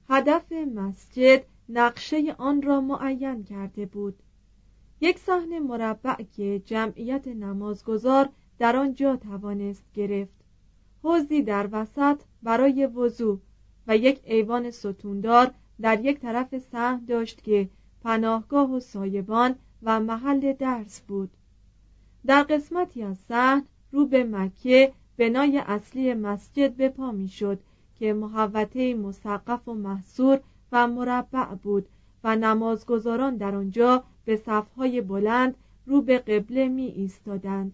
هدف 0.10 0.52
مسجد 0.52 1.44
نقشه 1.70 2.36
آن 2.38 2.62
را 2.62 2.82
معین 2.82 3.44
کرده 3.44 3.86
بود. 3.86 4.24
یک 5.02 5.18
صحن 5.18 5.60
مربع 5.60 6.24
که 6.24 6.62
جمعیت 6.66 7.28
نمازگزار 7.28 8.30
در 8.60 8.76
آنجا 8.76 9.16
توانست 9.16 9.84
گرفت. 9.94 10.34
حوزی 11.04 11.42
در 11.42 11.70
وسط 11.72 12.22
برای 12.44 12.86
وضوع 12.86 13.40
و 13.88 13.98
یک 13.98 14.22
ایوان 14.24 14.72
ستوندار 14.72 15.54
در 15.82 16.06
یک 16.06 16.20
طرف 16.20 16.58
صحن 16.60 17.06
داشت 17.06 17.44
که 17.44 17.70
پناهگاه 18.04 18.72
و 18.72 18.80
سایبان 18.80 19.56
و 19.84 20.00
محل 20.00 20.54
درس 20.54 21.02
بود. 21.02 21.30
در 22.26 22.44
قسمتی 22.44 23.04
از 23.04 23.18
صحن 23.18 23.64
رو 23.92 24.06
به 24.06 24.24
مکه 24.24 24.94
بنای 25.18 25.58
اصلی 25.58 26.14
مسجد 26.14 26.76
به 26.76 26.90
پا 26.90 27.12
می‌شد 27.12 27.60
که 27.96 28.14
محوطه 28.14 28.96
مسقف 28.96 29.68
و 29.68 29.74
محصور 29.74 30.40
و 30.72 30.88
مربع 30.88 31.46
بود 31.46 31.88
و 32.24 32.36
نمازگزاران 32.36 33.38
در 33.38 33.56
آنجا 33.56 34.04
به 34.26 34.36
صفهای 34.36 35.02
بلند 35.02 35.56
رو 35.86 36.02
به 36.02 36.18
قبله 36.18 36.68
می 36.68 36.86
ایستادند. 36.86 37.74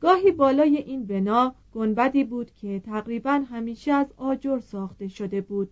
گاهی 0.00 0.30
بالای 0.30 0.76
این 0.76 1.06
بنا 1.06 1.54
گنبدی 1.74 2.24
بود 2.24 2.50
که 2.50 2.80
تقریبا 2.80 3.44
همیشه 3.50 3.92
از 3.92 4.06
آجر 4.16 4.60
ساخته 4.60 5.08
شده 5.08 5.40
بود. 5.40 5.70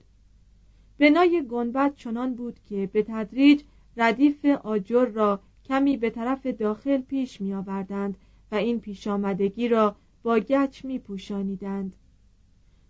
بنای 0.98 1.46
گنبد 1.50 1.94
چنان 1.94 2.34
بود 2.34 2.60
که 2.68 2.90
به 2.92 3.02
تدریج 3.02 3.62
ردیف 3.96 4.44
آجر 4.44 5.04
را 5.04 5.40
کمی 5.64 5.96
به 5.96 6.10
طرف 6.10 6.46
داخل 6.46 7.00
پیش 7.00 7.40
می 7.40 7.54
آوردند 7.54 8.16
و 8.52 8.54
این 8.54 8.80
پیش 8.80 9.06
آمدگی 9.06 9.68
را 9.68 9.96
با 10.24 10.38
گچ 10.38 10.84
می 10.84 10.98
پوشانیدند 10.98 11.96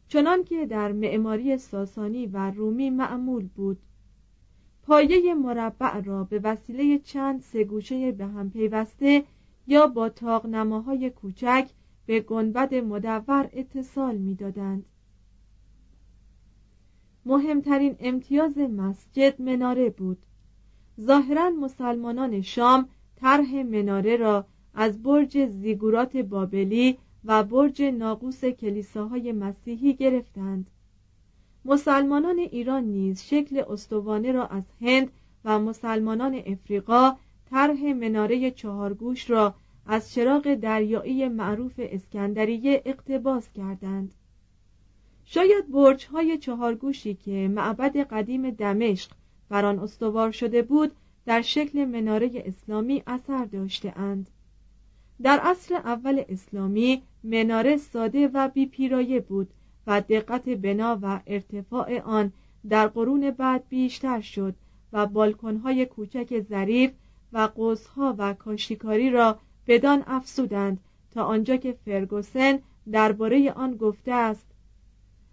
چنان 0.09 0.45
که 0.45 0.67
در 0.67 0.93
معماری 0.93 1.59
ساسانی 1.59 2.27
و 2.27 2.51
رومی 2.51 2.91
معمول 2.91 3.49
بود. 3.55 3.79
پایه 4.83 5.35
مربع 5.35 6.01
را 6.01 6.25
به 6.25 6.41
وسیله 6.45 6.99
چند 6.99 7.41
سگوشه 7.41 8.13
به 8.13 8.27
هم 8.27 8.51
پیوسته 8.51 9.25
یا 9.67 9.87
با 9.87 10.09
تاقنماهای 10.09 11.11
کوچک 11.11 11.69
به 12.07 12.21
گنبد 12.21 12.75
مدور 12.75 13.51
اتصال 13.53 14.17
می‌دادند. 14.17 14.87
مهمترین 17.27 17.97
امتیاز 18.01 18.59
مسجد 18.59 19.43
مناره 19.43 19.91
بود. 19.91 20.27
ظاهرا 21.01 21.51
مسلمانان 21.51 22.41
شام 22.41 22.89
طرح 23.17 23.63
مناره 23.63 24.17
را 24.17 24.47
از 24.75 25.03
برج 25.03 25.47
زیگورات 25.47 26.17
بابلی 26.17 26.99
و 27.25 27.45
برج 27.45 27.83
ناقوس 27.83 28.45
کلیساهای 28.45 29.33
مسیحی 29.33 29.95
گرفتند 29.95 30.71
مسلمانان 31.65 32.39
ایران 32.39 32.85
نیز 32.85 33.23
شکل 33.23 33.63
استوانه 33.69 34.33
را 34.33 34.47
از 34.47 34.63
هند 34.81 35.11
و 35.45 35.59
مسلمانان 35.59 36.43
افریقا 36.47 37.17
طرح 37.51 37.93
مناره 37.93 38.51
چهارگوش 38.51 39.31
را 39.31 39.55
از 39.87 40.13
چراغ 40.13 40.55
دریایی 40.55 41.29
معروف 41.29 41.73
اسکندریه 41.79 42.83
اقتباس 42.85 43.49
کردند 43.53 44.15
شاید 45.25 45.71
برج 45.71 46.07
های 46.07 46.39
چهارگوشی 46.39 47.15
که 47.15 47.49
معبد 47.49 47.97
قدیم 47.97 48.51
دمشق 48.51 49.11
بر 49.49 49.65
آن 49.65 49.79
استوار 49.79 50.31
شده 50.31 50.63
بود 50.63 50.93
در 51.27 51.43
شکل 51.43 51.85
مناره 51.85 52.31
اسلامی 52.35 53.03
اثر 53.07 53.45
داشته 53.45 53.99
اند. 53.99 54.31
در 55.25 55.39
عصر 55.39 55.75
اول 55.75 56.23
اسلامی 56.29 57.03
مناره 57.23 57.77
ساده 57.77 58.29
و 58.29 58.49
بی 58.49 58.67
پیرایه 58.67 59.21
بود 59.21 59.51
و 59.87 60.01
دقت 60.01 60.49
بنا 60.49 60.99
و 61.03 61.21
ارتفاع 61.27 62.01
آن 62.01 62.33
در 62.69 62.87
قرون 62.87 63.31
بعد 63.31 63.69
بیشتر 63.69 64.21
شد 64.21 64.55
و 64.93 65.07
بالکنهای 65.07 65.87
کوچک 65.87 66.41
ظریف 66.41 66.91
و 67.33 67.39
قوسها 67.39 68.15
و 68.19 68.35
کاشیکاری 68.35 69.11
را 69.11 69.39
بدان 69.67 70.05
افسودند 70.07 70.79
تا 71.11 71.25
آنجا 71.25 71.57
که 71.57 71.73
فرگوسن 71.85 72.59
درباره 72.93 73.53
آن 73.53 73.77
گفته 73.77 74.13
است 74.13 74.47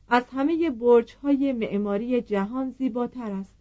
از 0.10 0.24
همه 0.32 0.70
برج 0.70 1.16
های 1.24 1.54
معماری 1.54 2.22
جهان 2.22 2.70
زیباتر 2.70 3.32
است. 3.32 3.56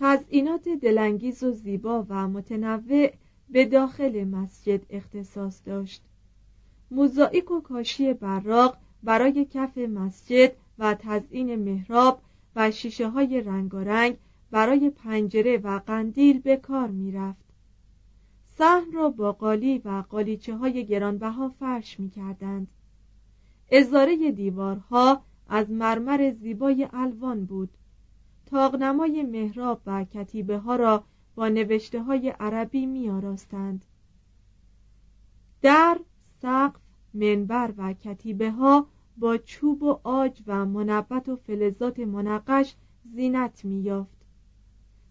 تزئینات 0.00 0.68
دلانگیز 0.68 1.42
و 1.42 1.50
زیبا 1.50 2.06
و 2.08 2.28
متنوع 2.28 3.10
به 3.50 3.64
داخل 3.64 4.24
مسجد 4.24 4.80
اختصاص 4.90 5.60
داشت 5.64 6.02
موزاییک 6.90 7.50
و 7.50 7.60
کاشی 7.60 8.12
براق 8.12 8.78
برای 9.02 9.44
کف 9.44 9.78
مسجد 9.78 10.52
و 10.78 10.94
تزئین 10.94 11.54
محراب 11.56 12.20
و 12.56 12.70
شیشه 12.70 13.08
های 13.08 13.40
رنگارنگ 13.40 14.16
برای 14.50 14.90
پنجره 14.90 15.58
و 15.58 15.80
قندیل 15.86 16.40
به 16.40 16.56
کار 16.56 16.88
می 16.88 17.12
رفت. 17.12 17.44
سحن 18.58 18.92
را 18.92 19.10
با 19.10 19.32
قالی 19.32 19.78
و 19.78 20.04
قالیچه 20.08 20.56
های 20.56 20.86
گرانبها 20.86 21.48
فرش 21.48 22.00
می 22.00 22.10
کردند. 22.10 22.68
ازاره 23.72 24.30
دیوارها 24.32 25.22
از 25.48 25.70
مرمر 25.70 26.30
زیبای 26.30 26.88
الوان 26.92 27.44
بود. 27.44 27.70
تاغنمای 28.46 29.22
محراب 29.22 29.80
و 29.86 30.04
کتیبه 30.04 30.58
ها 30.58 30.76
را 30.76 31.04
با 31.38 31.48
نوشته 31.48 32.02
های 32.02 32.28
عربی 32.28 32.86
می 32.86 33.10
آراستند. 33.10 33.84
در 35.62 36.00
سقف 36.42 36.80
منبر 37.14 37.74
و 37.76 37.92
کتیبه 37.92 38.50
ها 38.50 38.86
با 39.16 39.36
چوب 39.36 39.82
و 39.82 40.00
آج 40.04 40.42
و 40.46 40.66
منبت 40.66 41.28
و 41.28 41.36
فلزات 41.36 41.98
منقش 41.98 42.74
زینت 43.14 43.64
می 43.64 43.80
یافت. 43.80 44.26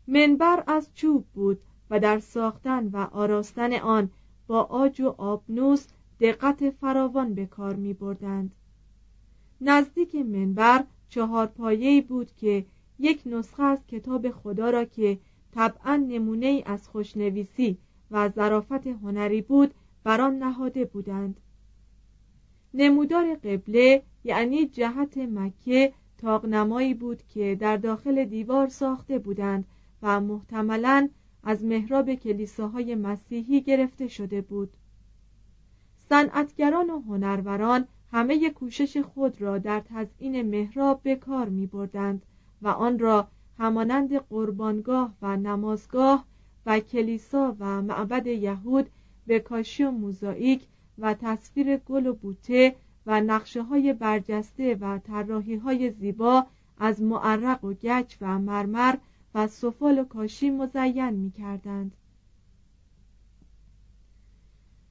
منبر 0.08 0.64
از 0.68 0.90
چوب 0.94 1.26
بود 1.34 1.60
و 1.90 2.00
در 2.00 2.20
ساختن 2.20 2.88
و 2.88 2.98
آراستن 2.98 3.74
آن 3.74 4.10
با 4.48 4.64
آج 4.64 5.02
و 5.02 5.16
آبنوس 5.18 5.88
دقت 6.20 6.70
فراوان 6.70 7.34
به 7.34 7.46
کار 7.46 7.76
می 7.76 7.94
بردند. 7.94 8.56
نزدیک 9.62 10.16
منبر 10.16 10.86
چهار 11.10 11.46
پایه‌ای 11.46 12.02
بود 12.02 12.36
که 12.36 12.66
یک 13.00 13.22
نسخه 13.26 13.64
از 13.64 13.88
کتاب 13.88 14.32
خدا 14.32 14.70
را 14.70 14.86
که 14.86 15.20
طبعا 15.58 15.96
نمونه 15.96 16.64
از 16.66 16.88
خوشنویسی 16.88 17.78
و 18.12 18.30
ظرافت 18.30 18.88
هنری 18.88 19.42
بود 19.42 19.74
بر 20.04 20.22
آن 20.22 20.38
نهاده 20.38 20.86
بودند. 20.86 21.40
نمودار 22.74 23.36
قبله 23.36 24.04
یعنی 24.24 24.66
جهت 24.66 25.18
مکه 25.18 25.94
تاقنمایی 26.18 26.94
بود 26.94 27.24
که 27.28 27.56
در 27.60 27.78
داخل 27.78 28.26
دیوار 28.26 28.68
ساخته 28.68 29.20
بودند 29.20 29.66
و 30.02 30.22
محتملا 30.22 31.10
از 31.44 31.64
محراب 31.64 32.16
کلیساهای 32.16 32.96
مسیحی 32.96 33.62
گرفته 33.62 34.08
شده 34.08 34.42
بود. 34.42 34.74
صنعتگران 36.10 36.90
و 36.90 37.00
هنروران 37.00 37.88
همه 38.12 38.50
کوشش 38.50 38.98
خود 38.98 39.42
را 39.42 39.58
در 39.58 39.80
تزئین 39.80 40.42
محراب 40.42 41.02
به 41.04 41.16
کار 41.16 41.50
می 41.50 41.68
بردند 41.68 42.26
و 42.62 42.68
آن 42.68 43.00
را 43.00 43.28
همانند 43.60 44.18
قربانگاه 44.18 45.14
و 45.22 45.38
نمازگاه 45.38 46.26
و 46.66 46.80
کلیسا 46.80 47.56
و 47.60 47.82
معبد 47.82 48.28
یهود 48.28 48.90
به 49.28 49.40
کاشی 49.40 49.84
و 49.84 49.92
موزاییک 49.92 50.68
و 50.98 51.14
تصویر 51.14 51.78
گل 51.78 52.08
و 52.08 52.14
بوته 52.14 52.76
و 53.06 53.22
نقشه 53.22 53.64
های 53.64 53.94
برجسته 53.94 54.76
و 54.76 55.00
طراحی 55.00 55.56
های 55.56 55.92
زیبا 55.92 56.46
از 56.78 57.02
معرق 57.02 57.64
و 57.64 57.74
گچ 57.74 58.16
و 58.22 58.40
مرمر 58.40 58.96
و 59.36 59.48
سفال 59.48 60.00
و 60.00 60.04
کاشی 60.04 60.50
مزین 60.50 61.10
می 61.10 61.32
کردند. 61.32 61.92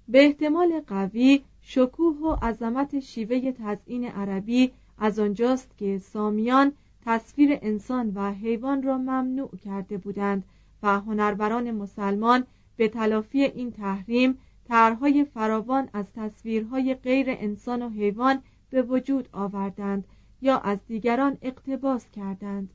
به 0.09 0.25
احتمال 0.25 0.81
قوی 0.87 1.43
شکوه 1.61 2.17
و 2.17 2.37
عظمت 2.43 3.01
شیوه 3.01 3.53
تزئین 3.53 4.05
عربی 4.05 4.73
از 4.99 5.19
آنجاست 5.19 5.79
که 5.79 5.99
سامیان 5.99 6.73
تصویر 7.07 7.59
انسان 7.63 8.13
و 8.15 8.33
حیوان 8.33 8.83
را 8.83 8.99
ممنوع 8.99 9.51
کرده 9.65 9.99
بودند 9.99 10.45
و 10.83 11.01
هنروران 11.01 11.71
مسلمان 11.71 12.45
به 12.77 12.89
تلافی 12.89 13.43
این 13.43 13.73
تحریم 13.73 14.39
طرحهای 14.69 15.25
فراوان 15.25 15.89
از 15.93 16.07
تصویرهای 16.17 16.95
غیر 16.95 17.27
انسان 17.29 17.83
و 17.83 17.89
حیوان 17.89 18.43
به 18.71 18.83
وجود 18.83 19.29
آوردند 19.33 20.05
یا 20.41 20.59
از 20.59 20.79
دیگران 20.87 21.39
اقتباس 21.43 22.11
کردند. 22.11 22.71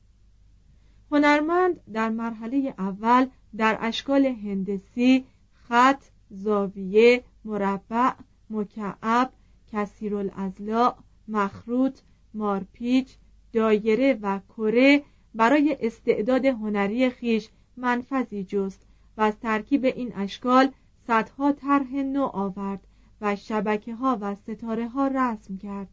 هنرمند 1.10 1.80
در 1.92 2.08
مرحله 2.08 2.74
اول 2.78 3.26
در 3.56 3.78
اشکال 3.80 4.26
هندسی 4.26 5.24
خط 5.52 6.02
زاویه 6.30 7.24
مربع 7.44 8.12
مکعب 8.50 9.32
کثیرالازلاع 9.72 10.96
مخروط 11.28 12.00
مارپیچ 12.34 13.16
دایره 13.52 14.18
و 14.22 14.40
کره 14.48 15.02
برای 15.34 15.76
استعداد 15.80 16.44
هنری 16.44 17.10
خیش 17.10 17.48
منفذی 17.76 18.44
جست 18.44 18.86
و 19.16 19.20
از 19.22 19.40
ترکیب 19.40 19.84
این 19.84 20.12
اشکال 20.14 20.72
صدها 21.06 21.52
طرح 21.52 21.94
نو 21.94 22.22
آورد 22.22 22.86
و 23.20 23.36
شبکه 23.36 23.94
ها 23.94 24.18
و 24.20 24.34
ستاره 24.34 24.88
ها 24.88 25.06
رسم 25.06 25.56
کرد. 25.56 25.88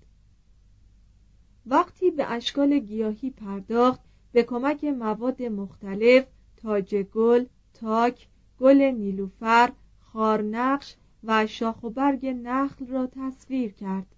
وقتی 1.66 2.12
به 2.12 2.32
اشکال 2.32 2.80
گیاهی 2.80 3.30
پرداخت 3.30 4.02
به 4.32 4.44
کمک 4.44 4.84
مواد 4.84 5.44
مختلف 5.44 6.26
تاج 6.58 6.96
گل، 6.96 7.46
تاک، 7.74 8.28
گل 8.60 8.82
نیلوفر، 8.82 9.72
خارنقش 10.00 10.96
و 11.24 11.48
شاخ 11.48 11.84
و 11.84 11.90
برگ 11.90 12.26
نخل 12.26 12.88
را 12.88 13.08
تصویر 13.08 13.72
کرد. 13.72 14.16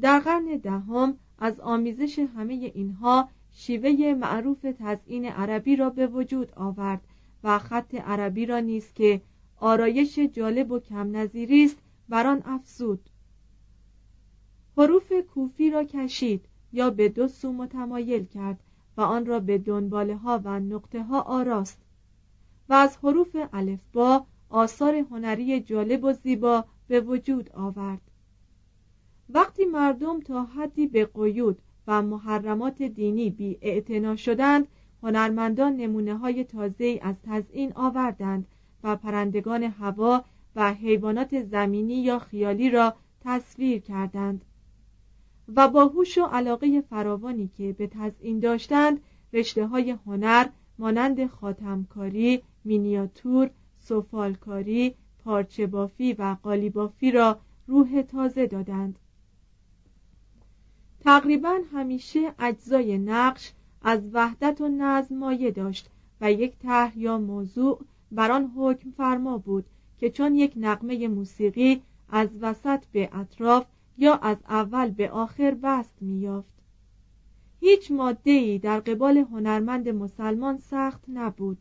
در 0.00 0.18
قرن 0.18 0.56
دهم 0.56 1.18
از 1.38 1.60
آمیزش 1.60 2.18
همه 2.18 2.54
اینها 2.74 3.28
شیوه 3.52 4.14
معروف 4.14 4.66
تزئین 4.78 5.24
عربی 5.24 5.76
را 5.76 5.90
به 5.90 6.06
وجود 6.06 6.52
آورد 6.56 7.00
و 7.44 7.58
خط 7.58 7.94
عربی 7.94 8.46
را 8.46 8.60
نیز 8.60 8.92
که 8.92 9.20
آرایش 9.56 10.18
جالب 10.18 10.70
و 10.70 10.78
کم 10.78 11.16
نظیری 11.16 11.64
است 11.64 11.78
بر 12.08 12.26
آن 12.26 12.42
افزود. 12.44 13.10
حروف 14.76 15.12
کوفی 15.12 15.70
را 15.70 15.84
کشید 15.84 16.44
یا 16.72 16.90
به 16.90 17.08
دو 17.08 17.28
سو 17.28 17.52
متمایل 17.52 18.24
کرد 18.24 18.60
و 18.96 19.00
آن 19.00 19.26
را 19.26 19.40
به 19.40 19.58
دنباله 19.58 20.16
ها 20.16 20.40
و 20.44 20.60
نقطه 20.60 21.02
ها 21.02 21.20
آراست 21.20 21.78
و 22.68 22.74
از 22.74 22.96
حروف 22.96 23.36
الفبا 23.52 24.26
آثار 24.48 24.94
هنری 24.94 25.60
جالب 25.60 26.04
و 26.04 26.12
زیبا 26.12 26.64
به 26.88 27.00
وجود 27.00 27.52
آورد. 27.52 28.00
وقتی 29.34 29.64
مردم 29.64 30.20
تا 30.20 30.44
حدی 30.44 30.86
به 30.86 31.04
قیود 31.14 31.58
و 31.86 32.02
محرمات 32.02 32.82
دینی 32.82 33.30
بی 33.30 34.16
شدند 34.16 34.68
هنرمندان 35.02 35.76
نمونه 35.76 36.16
های 36.16 36.44
تازه 36.44 36.98
از 37.02 37.14
تزئین 37.22 37.72
آوردند 37.74 38.46
و 38.84 38.96
پرندگان 38.96 39.62
هوا 39.62 40.24
و 40.56 40.74
حیوانات 40.74 41.42
زمینی 41.42 41.94
یا 41.94 42.18
خیالی 42.18 42.70
را 42.70 42.94
تصویر 43.20 43.80
کردند. 43.80 44.44
و 45.56 45.68
با 45.68 45.84
هوش 45.86 46.18
و 46.18 46.24
علاقه 46.24 46.80
فراوانی 46.80 47.48
که 47.48 47.72
به 47.72 47.86
تزئین 47.86 48.38
داشتند 48.40 49.00
رشته 49.32 49.66
های 49.66 49.90
هنر 50.06 50.46
مانند 50.78 51.26
خاتمکاری، 51.26 52.42
مینیاتور، 52.64 53.50
سفالکاری، 53.78 54.94
پارچه 55.24 55.66
بافی 55.66 56.12
و 56.12 56.36
قالی 56.42 56.70
بافی 56.70 57.10
را 57.10 57.38
روح 57.66 58.02
تازه 58.02 58.46
دادند. 58.46 58.98
تقریبا 61.04 61.60
همیشه 61.72 62.34
اجزای 62.38 62.98
نقش 62.98 63.52
از 63.82 64.00
وحدت 64.12 64.60
و 64.60 64.68
نظم 64.68 65.16
مایه 65.16 65.50
داشت 65.50 65.90
و 66.20 66.32
یک 66.32 66.58
طرح 66.58 66.98
یا 66.98 67.18
موضوع 67.18 67.80
بر 68.12 68.32
آن 68.32 68.52
حکم 68.56 68.90
فرما 68.90 69.38
بود 69.38 69.64
که 69.98 70.10
چون 70.10 70.34
یک 70.34 70.52
نقمه 70.56 71.08
موسیقی 71.08 71.82
از 72.08 72.28
وسط 72.40 72.84
به 72.92 73.08
اطراف 73.12 73.66
یا 73.98 74.14
از 74.14 74.36
اول 74.48 74.90
به 74.90 75.10
آخر 75.10 75.56
بست 75.62 75.94
میافت 76.00 76.54
هیچ 77.60 77.90
ماده 77.90 78.58
در 78.58 78.80
قبال 78.80 79.16
هنرمند 79.16 79.88
مسلمان 79.88 80.58
سخت 80.58 81.04
نبود. 81.08 81.58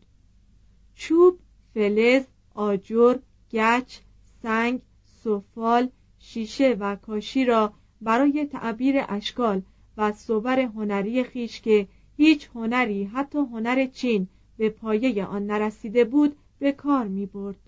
چوب 0.96 1.40
فلز 1.74 2.24
آجر 2.54 3.16
گچ 3.52 4.00
سنگ 4.42 4.82
سفال 5.04 5.90
شیشه 6.20 6.78
و 6.80 6.96
کاشی 6.96 7.46
را 7.46 7.74
برای 8.04 8.46
تعبیر 8.46 8.96
اشکال 9.10 9.62
و 9.98 10.12
صور 10.12 10.60
هنری 10.60 11.24
خیش 11.24 11.62
که 11.62 11.88
هیچ 12.18 12.50
هنری 12.56 13.04
حتی 13.04 13.40
هنر 13.40 13.86
چین 13.86 14.28
به 14.58 14.70
پایه 14.70 15.26
آن 15.26 15.46
نرسیده 15.46 16.06
بود 16.06 16.36
به 16.60 16.72
کار 16.72 17.08
می 17.08 17.26
برد. 17.26 17.60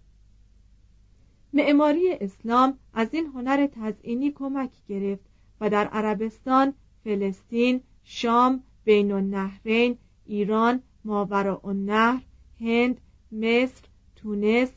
معماری 1.54 2.12
اسلام 2.12 2.78
از 2.93 3.08
این 3.12 3.26
هنر 3.26 3.67
تزئینی 3.67 4.32
کمک 4.32 4.71
گرفت 4.88 5.26
و 5.62 5.69
در 5.69 5.88
عربستان، 5.88 6.74
فلسطین، 7.04 7.82
شام، 8.04 8.63
بین 8.86 9.12
النهرین، 9.12 9.98
ایران، 10.26 10.82
ماورا 11.06 11.62
النهر، 11.63 12.21
هند، 12.60 13.02
مصر، 13.32 13.84
تونس، 14.15 14.69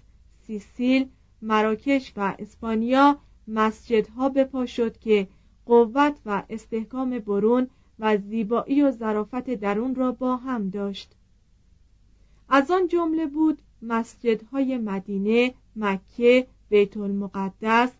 سیسیل، 0.47 1.09
مراکش 1.43 2.13
و 2.17 2.37
اسپانیا 2.39 3.19
مسجدها 3.49 4.29
بپا 4.29 4.67
شد 4.67 4.99
که 4.99 5.29
قوت 5.69 6.17
و 6.27 6.43
استحکام 6.49 7.19
برون 7.19 7.69
و 7.99 8.17
زیبایی 8.17 8.83
و 8.83 8.91
ظرافت 8.91 9.51
درون 9.51 9.95
را 9.95 10.13
با 10.13 10.37
هم 10.37 10.71
داشت. 10.71 11.15
از 12.49 12.71
آن 12.71 12.89
جمله 12.89 13.27
بود 13.27 13.59
مسجدهای 13.83 14.79
مدینه، 14.79 15.55
مکه، 15.77 16.47
بیت 16.69 16.97
المقدس، 16.97 17.91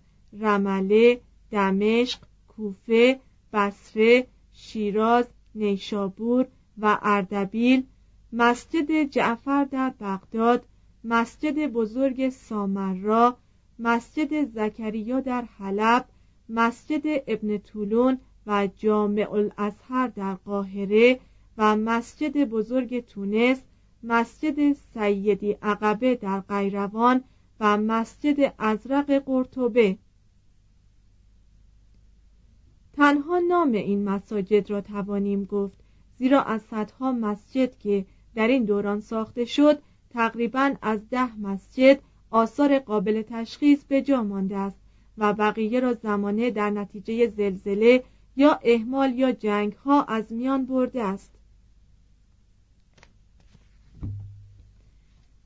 رمله، 0.41 1.21
دمشق، 1.51 2.19
کوفه، 2.49 3.21
بصره، 3.53 4.27
شیراز، 4.53 5.27
نیشابور 5.55 6.47
و 6.79 6.99
اردبیل، 7.03 7.87
مسجد 8.33 9.03
جعفر 9.03 9.65
در 9.65 9.93
بغداد، 10.01 10.65
مسجد 11.05 11.67
بزرگ 11.67 12.29
سامرا، 12.29 13.37
مسجد 13.79 14.45
زکریا 14.55 15.21
در 15.21 15.43
حلب، 15.59 16.09
مسجد 16.49 17.03
ابن 17.27 17.59
طولون 17.59 18.19
و 18.47 18.69
جامع 18.77 19.33
الازهر 19.33 20.09
در 20.09 20.35
قاهره 20.35 21.21
و 21.59 21.77
مسجد 21.77 22.45
بزرگ 22.45 23.07
تونس 23.07 23.63
مسجد 24.03 24.73
سیدی 24.73 25.53
عقبه 25.63 26.15
در 26.15 26.41
قیروان 26.41 27.25
و 27.61 27.77
مسجد 27.77 28.55
ازرق 28.59 29.25
قرطبه. 29.27 29.99
تنها 32.93 33.39
نام 33.39 33.73
این 33.73 34.05
مساجد 34.05 34.71
را 34.71 34.81
توانیم 34.81 35.45
گفت 35.45 35.79
زیرا 36.17 36.43
از 36.43 36.63
صدها 36.63 37.13
مسجد 37.13 37.79
که 37.79 38.07
در 38.35 38.49
این 38.49 38.65
دوران 38.65 39.01
ساخته 39.01 39.45
شد 39.45 39.79
تقریبا 40.11 40.75
از 40.83 41.09
ده 41.11 41.37
مسجد 41.37 42.01
آثار 42.31 42.79
قابل 42.79 43.23
تشخیص 43.23 43.85
به 43.85 44.03
جا 44.03 44.23
مانده 44.23 44.57
است. 44.57 44.88
و 45.19 45.33
بقیه 45.33 45.81
را 45.81 45.95
زمانه 45.95 46.51
در 46.51 46.71
نتیجه 46.71 47.29
زلزله 47.29 48.05
یا 48.37 48.61
اهمال 48.65 49.19
یا 49.19 49.33
جنگ 49.33 49.73
ها 49.73 50.03
از 50.03 50.33
میان 50.33 50.67
برده 50.67 51.05
است. 51.05 51.33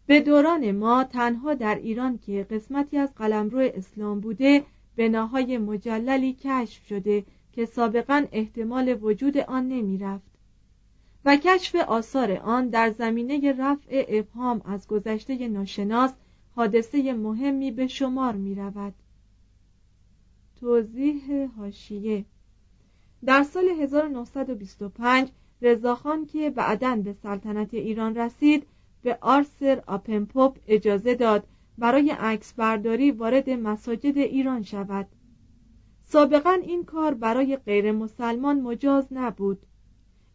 به 0.07 0.21
دوران 0.21 0.73
ما 0.73 1.05
تنها 1.05 1.55
در 1.55 1.75
ایران 1.75 2.19
که 2.19 2.47
قسمتی 2.51 2.99
از 2.99 3.15
قلمرو 3.15 3.59
اسلام 3.75 4.21
بوده 4.21 4.65
بناهای 4.97 5.59
مجللی 5.59 6.33
کشف 6.33 6.87
شده 6.87 7.25
که 7.53 7.67
سابقا 7.67 8.25
احتمال 8.33 8.99
وجود 9.03 9.37
آن 9.37 9.69
نمی 9.69 9.99
رفت 9.99 10.33
و 11.25 11.37
کشف 11.37 11.75
آثار 11.75 12.33
آن 12.33 12.69
در 12.69 12.91
زمینه 12.91 13.53
رفع 13.53 14.05
ابهام 14.09 14.63
از 14.65 14.87
گذشته 14.87 15.49
ناشناس 15.49 16.13
حادثه 16.57 17.13
مهمی 17.13 17.71
به 17.71 17.87
شمار 17.87 18.35
می 18.35 18.55
رود 18.55 18.95
توضیح 20.63 21.49
هاشیه 21.57 22.25
در 23.25 23.43
سال 23.43 23.69
1925 23.69 25.29
رضاخان 25.63 26.27
که 26.27 26.51
بعدا 26.51 26.97
به 26.97 27.13
سلطنت 27.13 27.75
ایران 27.75 28.15
رسید 28.15 28.67
به 29.03 29.19
آرسر 29.21 29.83
آپنپوپ 29.87 30.59
اجازه 30.67 31.15
داد 31.15 31.47
برای 31.79 32.11
عکس 32.11 32.53
برداری 32.53 33.11
وارد 33.11 33.51
مساجد 33.51 34.19
ایران 34.19 34.63
شود. 34.63 35.07
سابقا 36.05 36.53
این 36.53 36.85
کار 36.85 37.15
برای 37.15 37.57
غیر 37.57 37.93
مسلمان 37.93 38.61
مجاز 38.61 39.07
نبود. 39.11 39.67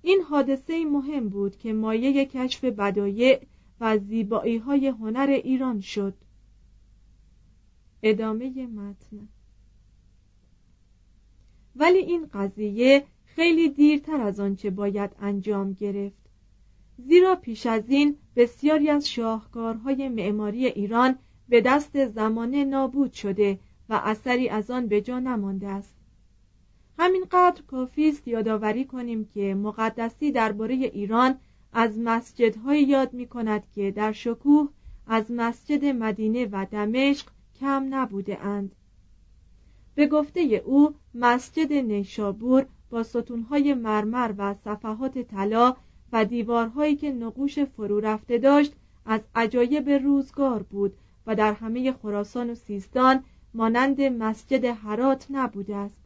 این 0.02 0.22
حادثه 0.22 0.86
مهم 0.86 1.30
بود 1.30 1.58
که 1.58 1.74
مایه 1.74 2.26
کشف 2.26 2.64
بدایع 2.64 3.40
و 3.80 3.98
زیبایی 3.98 4.58
های 4.58 4.88
هنر 4.88 5.28
ایران 5.44 5.80
شد. 5.80 6.14
ادامه 8.04 8.68
متن. 8.68 9.28
ولی 11.80 11.98
این 11.98 12.30
قضیه 12.34 13.04
خیلی 13.26 13.70
دیرتر 13.70 14.22
از 14.22 14.40
آنچه 14.40 14.70
باید 14.70 15.12
انجام 15.20 15.74
گرفت. 15.74 16.28
زیرا 16.98 17.36
پیش 17.36 17.66
از 17.66 17.90
این 17.90 18.18
بسیاری 18.36 18.90
از 18.90 19.10
شاهکارهای 19.10 20.10
معماری 20.10 20.66
ایران 20.66 21.16
به 21.50 21.62
دست 21.62 22.06
زمانه 22.06 22.66
نابود 22.66 23.14
شده 23.14 23.60
و 23.90 24.02
اثری 24.04 24.50
از 24.50 24.72
آن 24.72 24.88
به 24.88 25.02
جا 25.02 25.20
نمانده 25.20 25.68
است. 25.68 25.96
همینقدر 27.00 27.62
کافی 27.68 28.10
است 28.10 28.28
یادآوری 28.28 28.86
کنیم 28.86 29.26
که 29.26 29.56
مقدسی 29.56 30.32
درباره 30.32 30.74
ایران 30.74 31.40
از 31.74 32.00
مسجدهایی 32.00 32.84
یاد 32.84 33.14
می 33.14 33.28
کند 33.28 33.64
که 33.76 33.92
در 33.92 34.12
شکوه 34.12 34.70
از 35.08 35.26
مسجد 35.30 35.86
مدینه 35.86 36.46
و 36.52 36.66
دمشق 36.72 37.28
کم 37.60 37.88
نبوده 37.90 38.46
اند. 38.46 38.76
به 39.98 40.08
گفته 40.08 40.64
او 40.66 40.94
مسجد 41.14 41.74
نیشابور 41.74 42.66
با 42.90 43.04
ستونهای 43.04 43.74
مرمر 43.74 44.34
و 44.38 44.54
صفحات 44.54 45.18
طلا 45.18 45.76
و 46.12 46.26
دیوارهایی 46.26 46.96
که 46.96 47.12
نقوش 47.12 47.60
فرو 47.60 48.00
رفته 48.00 48.38
داشت 48.38 48.74
از 49.06 49.22
عجایب 49.36 49.90
روزگار 49.90 50.64
بود 50.64 50.94
و 51.28 51.36
در 51.36 51.54
همه 51.54 51.92
خراسان 51.92 52.50
و 52.50 52.56
سیستان 52.56 53.24
مانند 53.54 54.02
مسجد 54.02 54.66
حرات 54.66 55.28
نبوده 55.30 55.76
است. 55.76 55.98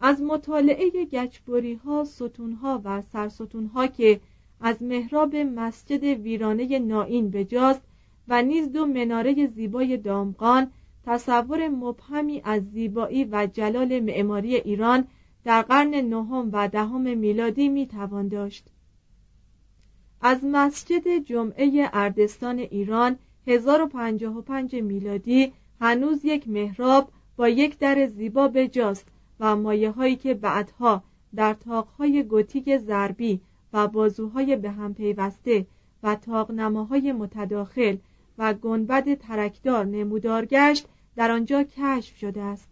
از 0.00 0.22
مطالعه 0.22 0.90
گچبری 1.04 1.74
ها 1.74 2.04
ستون 2.04 2.52
ها 2.52 2.80
و 2.84 3.02
سرستون 3.02 3.66
ها 3.66 3.86
که 3.86 4.20
از 4.60 4.82
محراب 4.82 5.36
مسجد 5.36 6.02
ویرانه 6.02 6.78
نائین 6.78 7.30
بجاست 7.30 7.82
و 8.28 8.42
نیز 8.42 8.72
دو 8.72 8.86
مناره 8.86 9.46
زیبای 9.46 9.96
دامغان 9.96 10.70
تصور 11.06 11.68
مبهمی 11.68 12.40
از 12.44 12.62
زیبایی 12.70 13.24
و 13.24 13.46
جلال 13.46 14.00
معماری 14.00 14.56
ایران 14.56 15.04
در 15.44 15.62
قرن 15.62 15.94
نهم 15.94 16.50
و 16.52 16.68
دهم 16.68 17.18
میلادی 17.18 17.68
می 17.68 17.86
توان 17.86 18.28
داشت. 18.28 18.68
از 20.20 20.38
مسجد 20.44 21.18
جمعه 21.18 21.90
اردستان 21.92 22.58
ایران 22.58 23.18
1055 23.46 24.74
میلادی 24.76 25.52
هنوز 25.80 26.24
یک 26.24 26.48
محراب 26.48 27.08
با 27.36 27.48
یک 27.48 27.78
در 27.78 28.06
زیبا 28.06 28.48
بجاست 28.48 29.06
و 29.40 29.56
مایه 29.56 29.90
هایی 29.90 30.16
که 30.16 30.34
بعدها 30.34 31.02
در 31.34 31.54
تاقهای 31.54 32.22
گوتیک 32.22 32.76
زربی 32.76 33.40
و 33.72 33.88
بازوهای 33.88 34.56
به 34.56 34.70
هم 34.70 34.94
پیوسته 34.94 35.66
و 36.02 36.14
تاقنماهای 36.14 37.12
متداخل 37.12 37.96
و 38.42 38.54
گنبد 38.54 39.14
ترکدار 39.14 39.84
نمودار 39.84 40.46
گشت 40.46 40.86
در 41.16 41.30
آنجا 41.30 41.62
کشف 41.62 42.16
شده 42.16 42.42
است. 42.42 42.68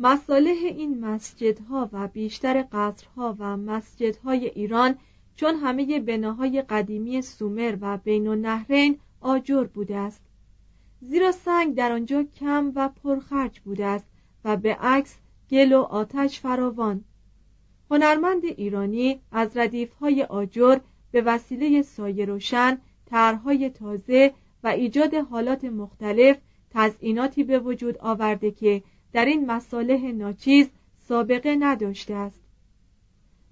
مصالح 0.00 0.58
این 0.64 1.00
مسجدها 1.00 1.90
و 1.92 2.08
بیشتر 2.08 2.64
قصرها 2.72 3.36
و 3.38 3.56
مسجدهای 3.56 4.46
ایران 4.46 4.96
چون 5.36 5.54
همه 5.54 6.00
بناهای 6.00 6.62
قدیمی 6.62 7.22
سومر 7.22 7.76
و 7.80 7.96
بین 7.96 8.28
النهرین 8.28 8.98
آجر 9.20 9.64
بوده 9.64 9.96
است. 9.96 10.22
زیرا 11.00 11.32
سنگ 11.32 11.74
در 11.74 11.92
آنجا 11.92 12.22
کم 12.22 12.72
و 12.74 12.88
پرخرج 12.88 13.60
بوده 13.60 13.86
است 13.86 14.06
و 14.44 14.56
به 14.56 14.74
عکس 14.74 15.18
گل 15.50 15.72
و 15.72 15.80
آتش 15.80 16.40
فراوان. 16.40 17.04
هنرمند 17.90 18.44
ایرانی 18.44 19.20
از 19.32 19.56
ردیفهای 19.56 20.22
آجر 20.22 20.78
به 21.10 21.22
وسیله 21.22 21.82
سایه 21.82 22.24
روشن 22.24 22.78
طرحهای 23.10 23.70
تازه 23.70 24.34
و 24.64 24.68
ایجاد 24.68 25.14
حالات 25.14 25.64
مختلف 25.64 26.36
تزئیناتی 26.70 27.44
به 27.44 27.58
وجود 27.58 27.98
آورده 27.98 28.50
که 28.50 28.82
در 29.12 29.24
این 29.24 29.50
مصالح 29.50 30.06
ناچیز 30.12 30.70
سابقه 31.08 31.56
نداشته 31.56 32.14
است 32.14 32.40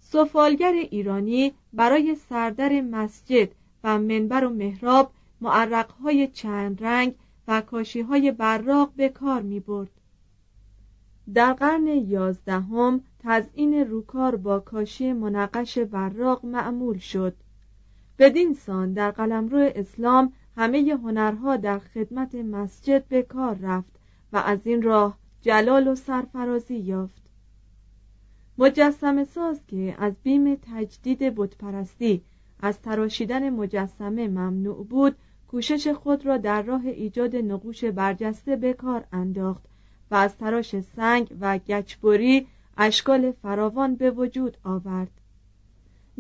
سفالگر 0.01 0.73
ایرانی 0.73 1.53
برای 1.73 2.15
سردر 2.15 2.81
مسجد 2.81 3.49
و 3.85 3.99
منبر 3.99 4.45
و 4.45 4.51
محراب 4.51 5.13
معرقهای 5.41 6.29
چند 6.29 6.85
رنگ 6.85 7.15
و 7.49 7.61
کاشیهای 7.61 8.33
براق 8.33 8.93
به 8.97 9.09
کار 9.09 9.43
می 9.43 9.61
برد. 9.61 9.91
در 11.35 11.53
قرن 11.53 11.87
یازدهم 11.87 13.01
تزئین 13.19 13.75
روکار 13.75 14.37
با 14.37 14.61
کاشی 14.61 15.13
منقش 15.13 15.79
براق 15.79 16.45
معمول 16.45 16.99
شد 16.99 17.35
بدین 18.19 18.55
سان 18.55 18.93
در 18.93 19.11
قلمرو 19.11 19.71
اسلام 19.75 20.33
همه 20.57 20.99
هنرها 21.03 21.57
در 21.57 21.79
خدمت 21.79 22.35
مسجد 22.35 23.09
به 23.09 23.23
کار 23.23 23.59
رفت 23.63 23.99
و 24.33 24.37
از 24.37 24.59
این 24.65 24.83
راه 24.83 25.19
جلال 25.43 25.89
و 25.89 25.95
سرفرازی 25.95 26.77
یافت. 26.77 27.23
مجسم 28.59 29.25
ساز 29.25 29.61
که 29.67 29.95
از 29.99 30.13
بیم 30.23 30.55
تجدید 30.55 31.19
بتپرستی 31.19 32.23
از 32.61 32.83
تراشیدن 32.83 33.51
مجسمه 33.51 34.29
ممنوع 34.29 34.87
بود 34.87 35.17
کوشش 35.49 35.89
خود 35.89 36.27
را 36.27 36.37
در 36.37 36.63
راه 36.63 36.87
ایجاد 36.87 37.37
نقوش 37.37 37.85
برجسته 37.85 38.57
به 38.57 38.73
کار 38.73 39.05
انداخت 39.13 39.65
و 40.11 40.15
از 40.15 40.37
تراش 40.37 40.81
سنگ 40.81 41.37
و 41.41 41.59
گچبری 41.59 42.47
اشکال 42.77 43.33
فراوان 43.33 43.95
به 43.95 44.11
وجود 44.11 44.57
آورد. 44.65 45.18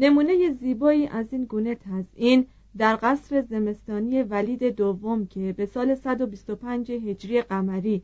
نمونه 0.00 0.52
زیبایی 0.52 1.06
از 1.06 1.26
این 1.32 1.44
گونه 1.44 1.74
تزئین 1.74 2.46
در 2.76 2.98
قصر 3.02 3.42
زمستانی 3.42 4.22
ولید 4.22 4.64
دوم 4.64 5.26
که 5.26 5.52
به 5.52 5.66
سال 5.66 5.94
125 5.94 6.90
هجری 6.90 7.42
قمری 7.42 8.02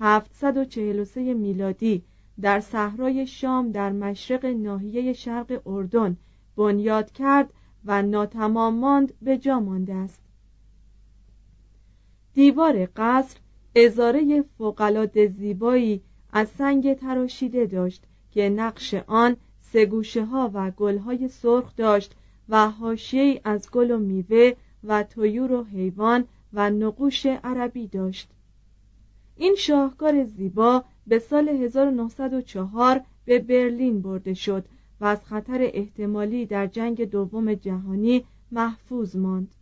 743 0.00 1.34
میلادی 1.34 2.02
در 2.40 2.60
صحرای 2.60 3.26
شام 3.26 3.72
در 3.72 3.92
مشرق 3.92 4.44
ناحیه 4.46 5.12
شرق 5.12 5.62
اردن 5.66 6.16
بنیاد 6.56 7.12
کرد 7.12 7.52
و 7.84 8.02
ناتمام 8.02 8.74
ماند 8.74 9.12
به 9.22 9.38
جا 9.38 9.60
مانده 9.60 9.94
است. 9.94 10.22
دیوار 12.34 12.88
قصر 12.96 13.38
ازاره 13.76 14.44
فوقالعاده 14.58 15.28
زیبایی 15.28 16.00
از 16.32 16.48
سنگ 16.48 16.94
تراشیده 16.94 17.66
داشت 17.66 18.04
که 18.30 18.48
نقش 18.48 18.94
آن 18.94 19.36
سگوشه 19.72 20.24
ها 20.24 20.50
و 20.54 20.70
گل 20.70 20.98
های 20.98 21.28
سرخ 21.28 21.76
داشت 21.76 22.14
و 22.48 22.70
حاشیه 22.70 23.40
از 23.44 23.70
گل 23.70 23.90
و 23.90 23.98
میوه 23.98 24.52
و 24.84 25.02
طیور 25.02 25.52
و 25.52 25.64
حیوان 25.64 26.24
و 26.52 26.70
نقوش 26.70 27.26
عربی 27.26 27.86
داشت. 27.86 28.30
این 29.36 29.54
شاهکار 29.58 30.24
زیبا 30.24 30.84
به 31.06 31.18
سال 31.18 31.48
1904 31.48 33.00
به 33.24 33.38
برلین 33.38 34.02
برده 34.02 34.34
شد 34.34 34.64
و 35.00 35.04
از 35.04 35.24
خطر 35.24 35.58
احتمالی 35.60 36.46
در 36.46 36.66
جنگ 36.66 37.04
دوم 37.04 37.54
جهانی 37.54 38.24
محفوظ 38.52 39.16
ماند. 39.16 39.54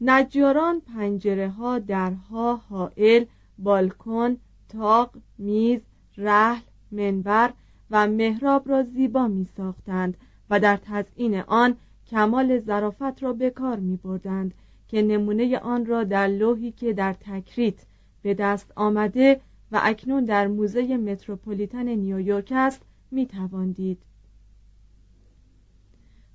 نجاران 0.00 0.80
پنجره 0.80 1.48
ها 1.48 1.78
درها 1.78 2.56
حائل 2.56 3.24
بالکن 3.58 4.36
تاق 4.68 5.14
میز 5.38 5.80
رحل 6.16 6.62
منبر 6.90 7.52
و 7.90 8.08
محراب 8.08 8.68
را 8.68 8.82
زیبا 8.82 9.28
می 9.28 9.44
ساختند 9.56 10.16
و 10.50 10.60
در 10.60 10.76
تزئین 10.76 11.40
آن 11.40 11.76
کمال 12.06 12.58
ظرافت 12.58 13.22
را 13.22 13.32
به 13.32 13.50
کار 13.50 13.76
می 13.76 13.96
بردند 13.96 14.54
که 14.88 15.02
نمونه 15.02 15.58
آن 15.58 15.86
را 15.86 16.04
در 16.04 16.26
لوحی 16.26 16.72
که 16.72 16.92
در 16.92 17.12
تکریت 17.12 17.86
به 18.22 18.34
دست 18.34 18.72
آمده 18.76 19.40
و 19.72 19.80
اکنون 19.82 20.24
در 20.24 20.46
موزه 20.46 20.96
متروپولیتن 20.96 21.88
نیویورک 21.88 22.52
است 22.56 22.82
می 23.10 23.26
تواندید. 23.26 24.02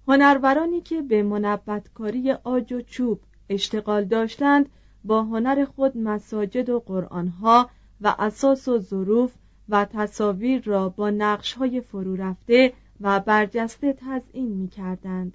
هنرورانی 0.07 0.81
که 0.81 1.01
به 1.01 1.23
منبتکاری 1.23 2.31
آج 2.31 2.73
و 2.73 2.81
چوب 2.81 3.19
اشتغال 3.49 4.05
داشتند 4.05 4.69
با 5.03 5.23
هنر 5.23 5.65
خود 5.65 5.97
مساجد 5.97 6.69
و 6.69 6.79
قرآنها 6.79 7.69
و 8.01 8.15
اساس 8.19 8.67
و 8.67 8.79
ظروف 8.79 9.33
و 9.69 9.85
تصاویر 9.85 10.63
را 10.63 10.89
با 10.89 11.09
نقشهای 11.09 11.81
فرو 11.81 12.15
رفته 12.15 12.73
و 13.01 13.19
برجسته 13.19 13.93
تزئین 13.93 14.47
می 14.47 14.67
کردند. 14.67 15.33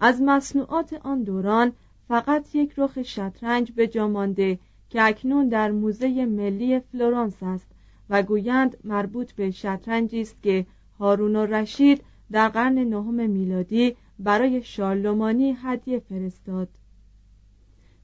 از 0.00 0.22
مصنوعات 0.22 0.92
آن 0.92 1.22
دوران 1.22 1.72
فقط 2.08 2.54
یک 2.54 2.74
رخ 2.76 3.02
شطرنج 3.02 3.72
به 3.72 3.86
جا 3.86 4.08
مانده 4.08 4.58
که 4.90 5.02
اکنون 5.02 5.48
در 5.48 5.70
موزه 5.70 6.26
ملی 6.26 6.80
فلورانس 6.80 7.42
است 7.42 7.66
و 8.10 8.22
گویند 8.22 8.76
مربوط 8.84 9.32
به 9.32 9.50
شطرنجی 9.50 10.20
است 10.20 10.42
که 10.42 10.66
هارون 10.98 11.36
و 11.36 11.46
رشید 11.46 12.02
در 12.30 12.48
قرن 12.48 12.78
نهم 12.78 13.30
میلادی 13.30 13.96
برای 14.18 14.62
شارلمانی 14.62 15.56
هدیه 15.62 15.98
فرستاد 15.98 16.68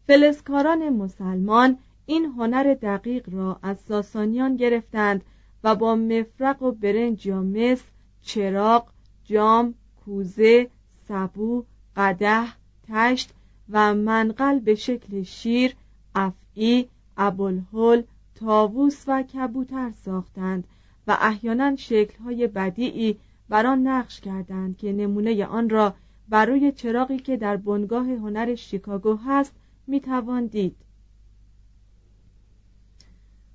فلسکاران 0.06 0.88
مسلمان 0.88 1.78
این 2.06 2.24
هنر 2.24 2.74
دقیق 2.74 3.28
را 3.34 3.58
از 3.62 3.80
ساسانیان 3.80 4.56
گرفتند 4.56 5.24
و 5.64 5.74
با 5.74 5.94
مفرق 5.94 6.62
و 6.62 6.72
برنج 6.72 7.26
یا 7.26 7.42
مس 7.42 7.82
چراغ 8.22 8.86
جام 9.24 9.74
کوزه 10.04 10.70
سبو 11.08 11.64
قده 11.96 12.44
تشت 12.88 13.30
و 13.70 13.94
منقل 13.94 14.58
به 14.58 14.74
شکل 14.74 15.22
شیر 15.22 15.74
افعی 16.14 16.88
ابوالهول 17.16 18.02
تاووس 18.34 19.04
و 19.06 19.22
کبوتر 19.22 19.90
ساختند 20.04 20.64
و 21.06 21.16
احیانا 21.20 21.76
شکلهای 21.76 22.46
بدیعی 22.46 23.18
بر 23.48 23.66
آن 23.66 23.86
نقش 23.86 24.20
کردند 24.20 24.76
که 24.76 24.92
نمونه 24.92 25.46
آن 25.46 25.70
را 25.70 25.94
بر 26.28 26.46
روی 26.46 26.72
چراغی 26.72 27.18
که 27.18 27.36
در 27.36 27.56
بنگاه 27.56 28.06
هنر 28.06 28.54
شیکاگو 28.54 29.16
هست 29.16 29.54
می‌توان 29.86 30.46
دید. 30.46 30.76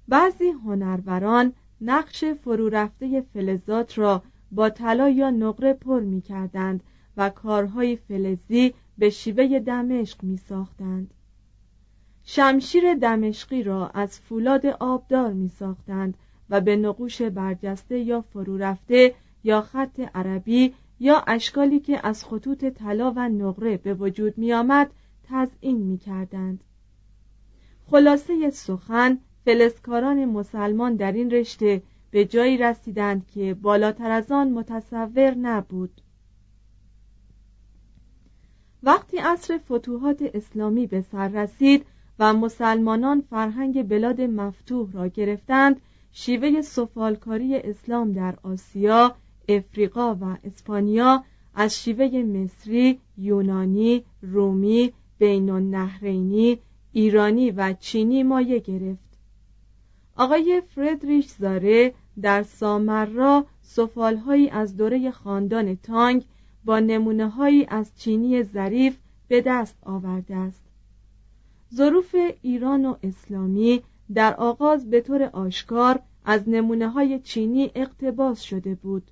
بعضی 0.08 0.50
هنروران 0.50 1.54
نقش 1.82 2.24
فرو 2.26 2.70
رفته 2.70 3.22
فلزات 3.22 3.98
را 3.98 4.24
با 4.52 4.70
طلا 4.70 5.10
یا 5.10 5.30
نقره 5.30 5.74
پر 5.74 6.00
می 6.00 6.22
کردند 6.22 6.84
و 7.18 7.30
کارهای 7.30 7.96
فلزی 7.96 8.74
به 8.98 9.10
شیوه 9.10 9.60
دمشق 9.60 10.24
می 10.24 10.38
ساختند. 10.38 11.14
شمشیر 12.24 12.94
دمشقی 12.94 13.64
را 13.64 13.88
از 13.88 14.20
فولاد 14.20 14.66
آبدار 14.66 15.34
می 15.34 15.50
ساختند 15.50 16.18
و 16.50 16.62
به 16.62 16.76
نقوش 16.76 17.22
برجسته 17.22 18.00
یا 18.00 18.22
فرو 18.22 18.58
رفته 18.58 19.16
یا 19.44 19.62
خط 19.62 20.00
عربی 20.16 20.74
یا 21.00 21.24
اشکالی 21.28 21.80
که 21.80 22.08
از 22.08 22.26
خطوط 22.26 22.66
طلا 22.66 23.14
و 23.16 23.30
نقره 23.30 23.78
به 23.78 23.94
وجود 23.94 24.38
می 24.38 24.54
آمد 24.54 24.92
تزئین 25.24 25.78
می 25.78 25.98
کردند. 25.98 26.64
خلاصه 27.92 28.50
سخن 28.50 29.20
فلسکاران 29.48 30.26
مسلمان 30.26 30.96
در 30.96 31.12
این 31.12 31.32
رشته 31.32 31.82
به 32.12 32.26
جایی 32.26 32.58
رسیدند 32.58 33.28
که 33.28 33.54
بالاتر 33.54 34.12
از 34.12 34.32
آن 34.32 34.52
متصور 34.52 35.32
نبود 35.32 36.02
وقتی 38.84 39.18
عصر 39.18 39.58
فتوحات 39.58 40.24
اسلامی 40.34 40.88
به 40.88 41.02
سر 41.02 41.28
رسید 41.28 41.86
و 42.20 42.34
مسلمانان 42.34 43.24
فرهنگ 43.30 43.88
بلاد 43.88 44.22
مفتوح 44.22 44.92
را 44.92 45.08
گرفتند 45.08 45.82
شیوه 46.12 46.62
سفالکاری 46.62 47.56
اسلام 47.56 48.12
در 48.12 48.36
آسیا، 48.44 49.16
افریقا 49.50 50.16
و 50.16 50.38
اسپانیا 50.44 51.24
از 51.56 51.84
شیوه 51.84 52.24
مصری، 52.24 53.00
یونانی، 53.18 54.04
رومی، 54.22 54.94
بین 55.20 55.50
النهرینی، 55.50 56.60
ایرانی 56.94 57.52
و 57.52 57.74
چینی 57.74 58.24
مایه 58.24 58.60
گرفت. 58.60 59.07
آقای 60.18 60.62
فردریش 60.76 61.28
زاره 61.28 61.94
در 62.22 62.44
سامرا 62.44 63.46
سفالهایی 63.62 64.50
از 64.50 64.78
دوره 64.78 65.12
خاندان 65.12 65.76
تانگ 65.76 66.26
با 66.66 66.80
نمونه 66.80 67.30
هایی 67.30 67.66
از 67.70 67.92
چینی 67.98 68.44
ظریف 68.44 68.98
به 69.28 69.42
دست 69.42 69.78
آورده 69.84 70.36
است. 70.36 70.64
ظروف 71.76 72.16
ایران 72.42 72.86
و 72.86 72.96
اسلامی 73.04 73.82
در 74.14 74.34
آغاز 74.34 74.90
به 74.90 75.02
طور 75.02 75.24
آشکار 75.24 76.00
از 76.26 76.50
نمونه 76.50 76.90
های 76.90 77.20
چینی 77.20 77.72
اقتباس 77.76 78.42
شده 78.42 78.76
بود. 78.76 79.12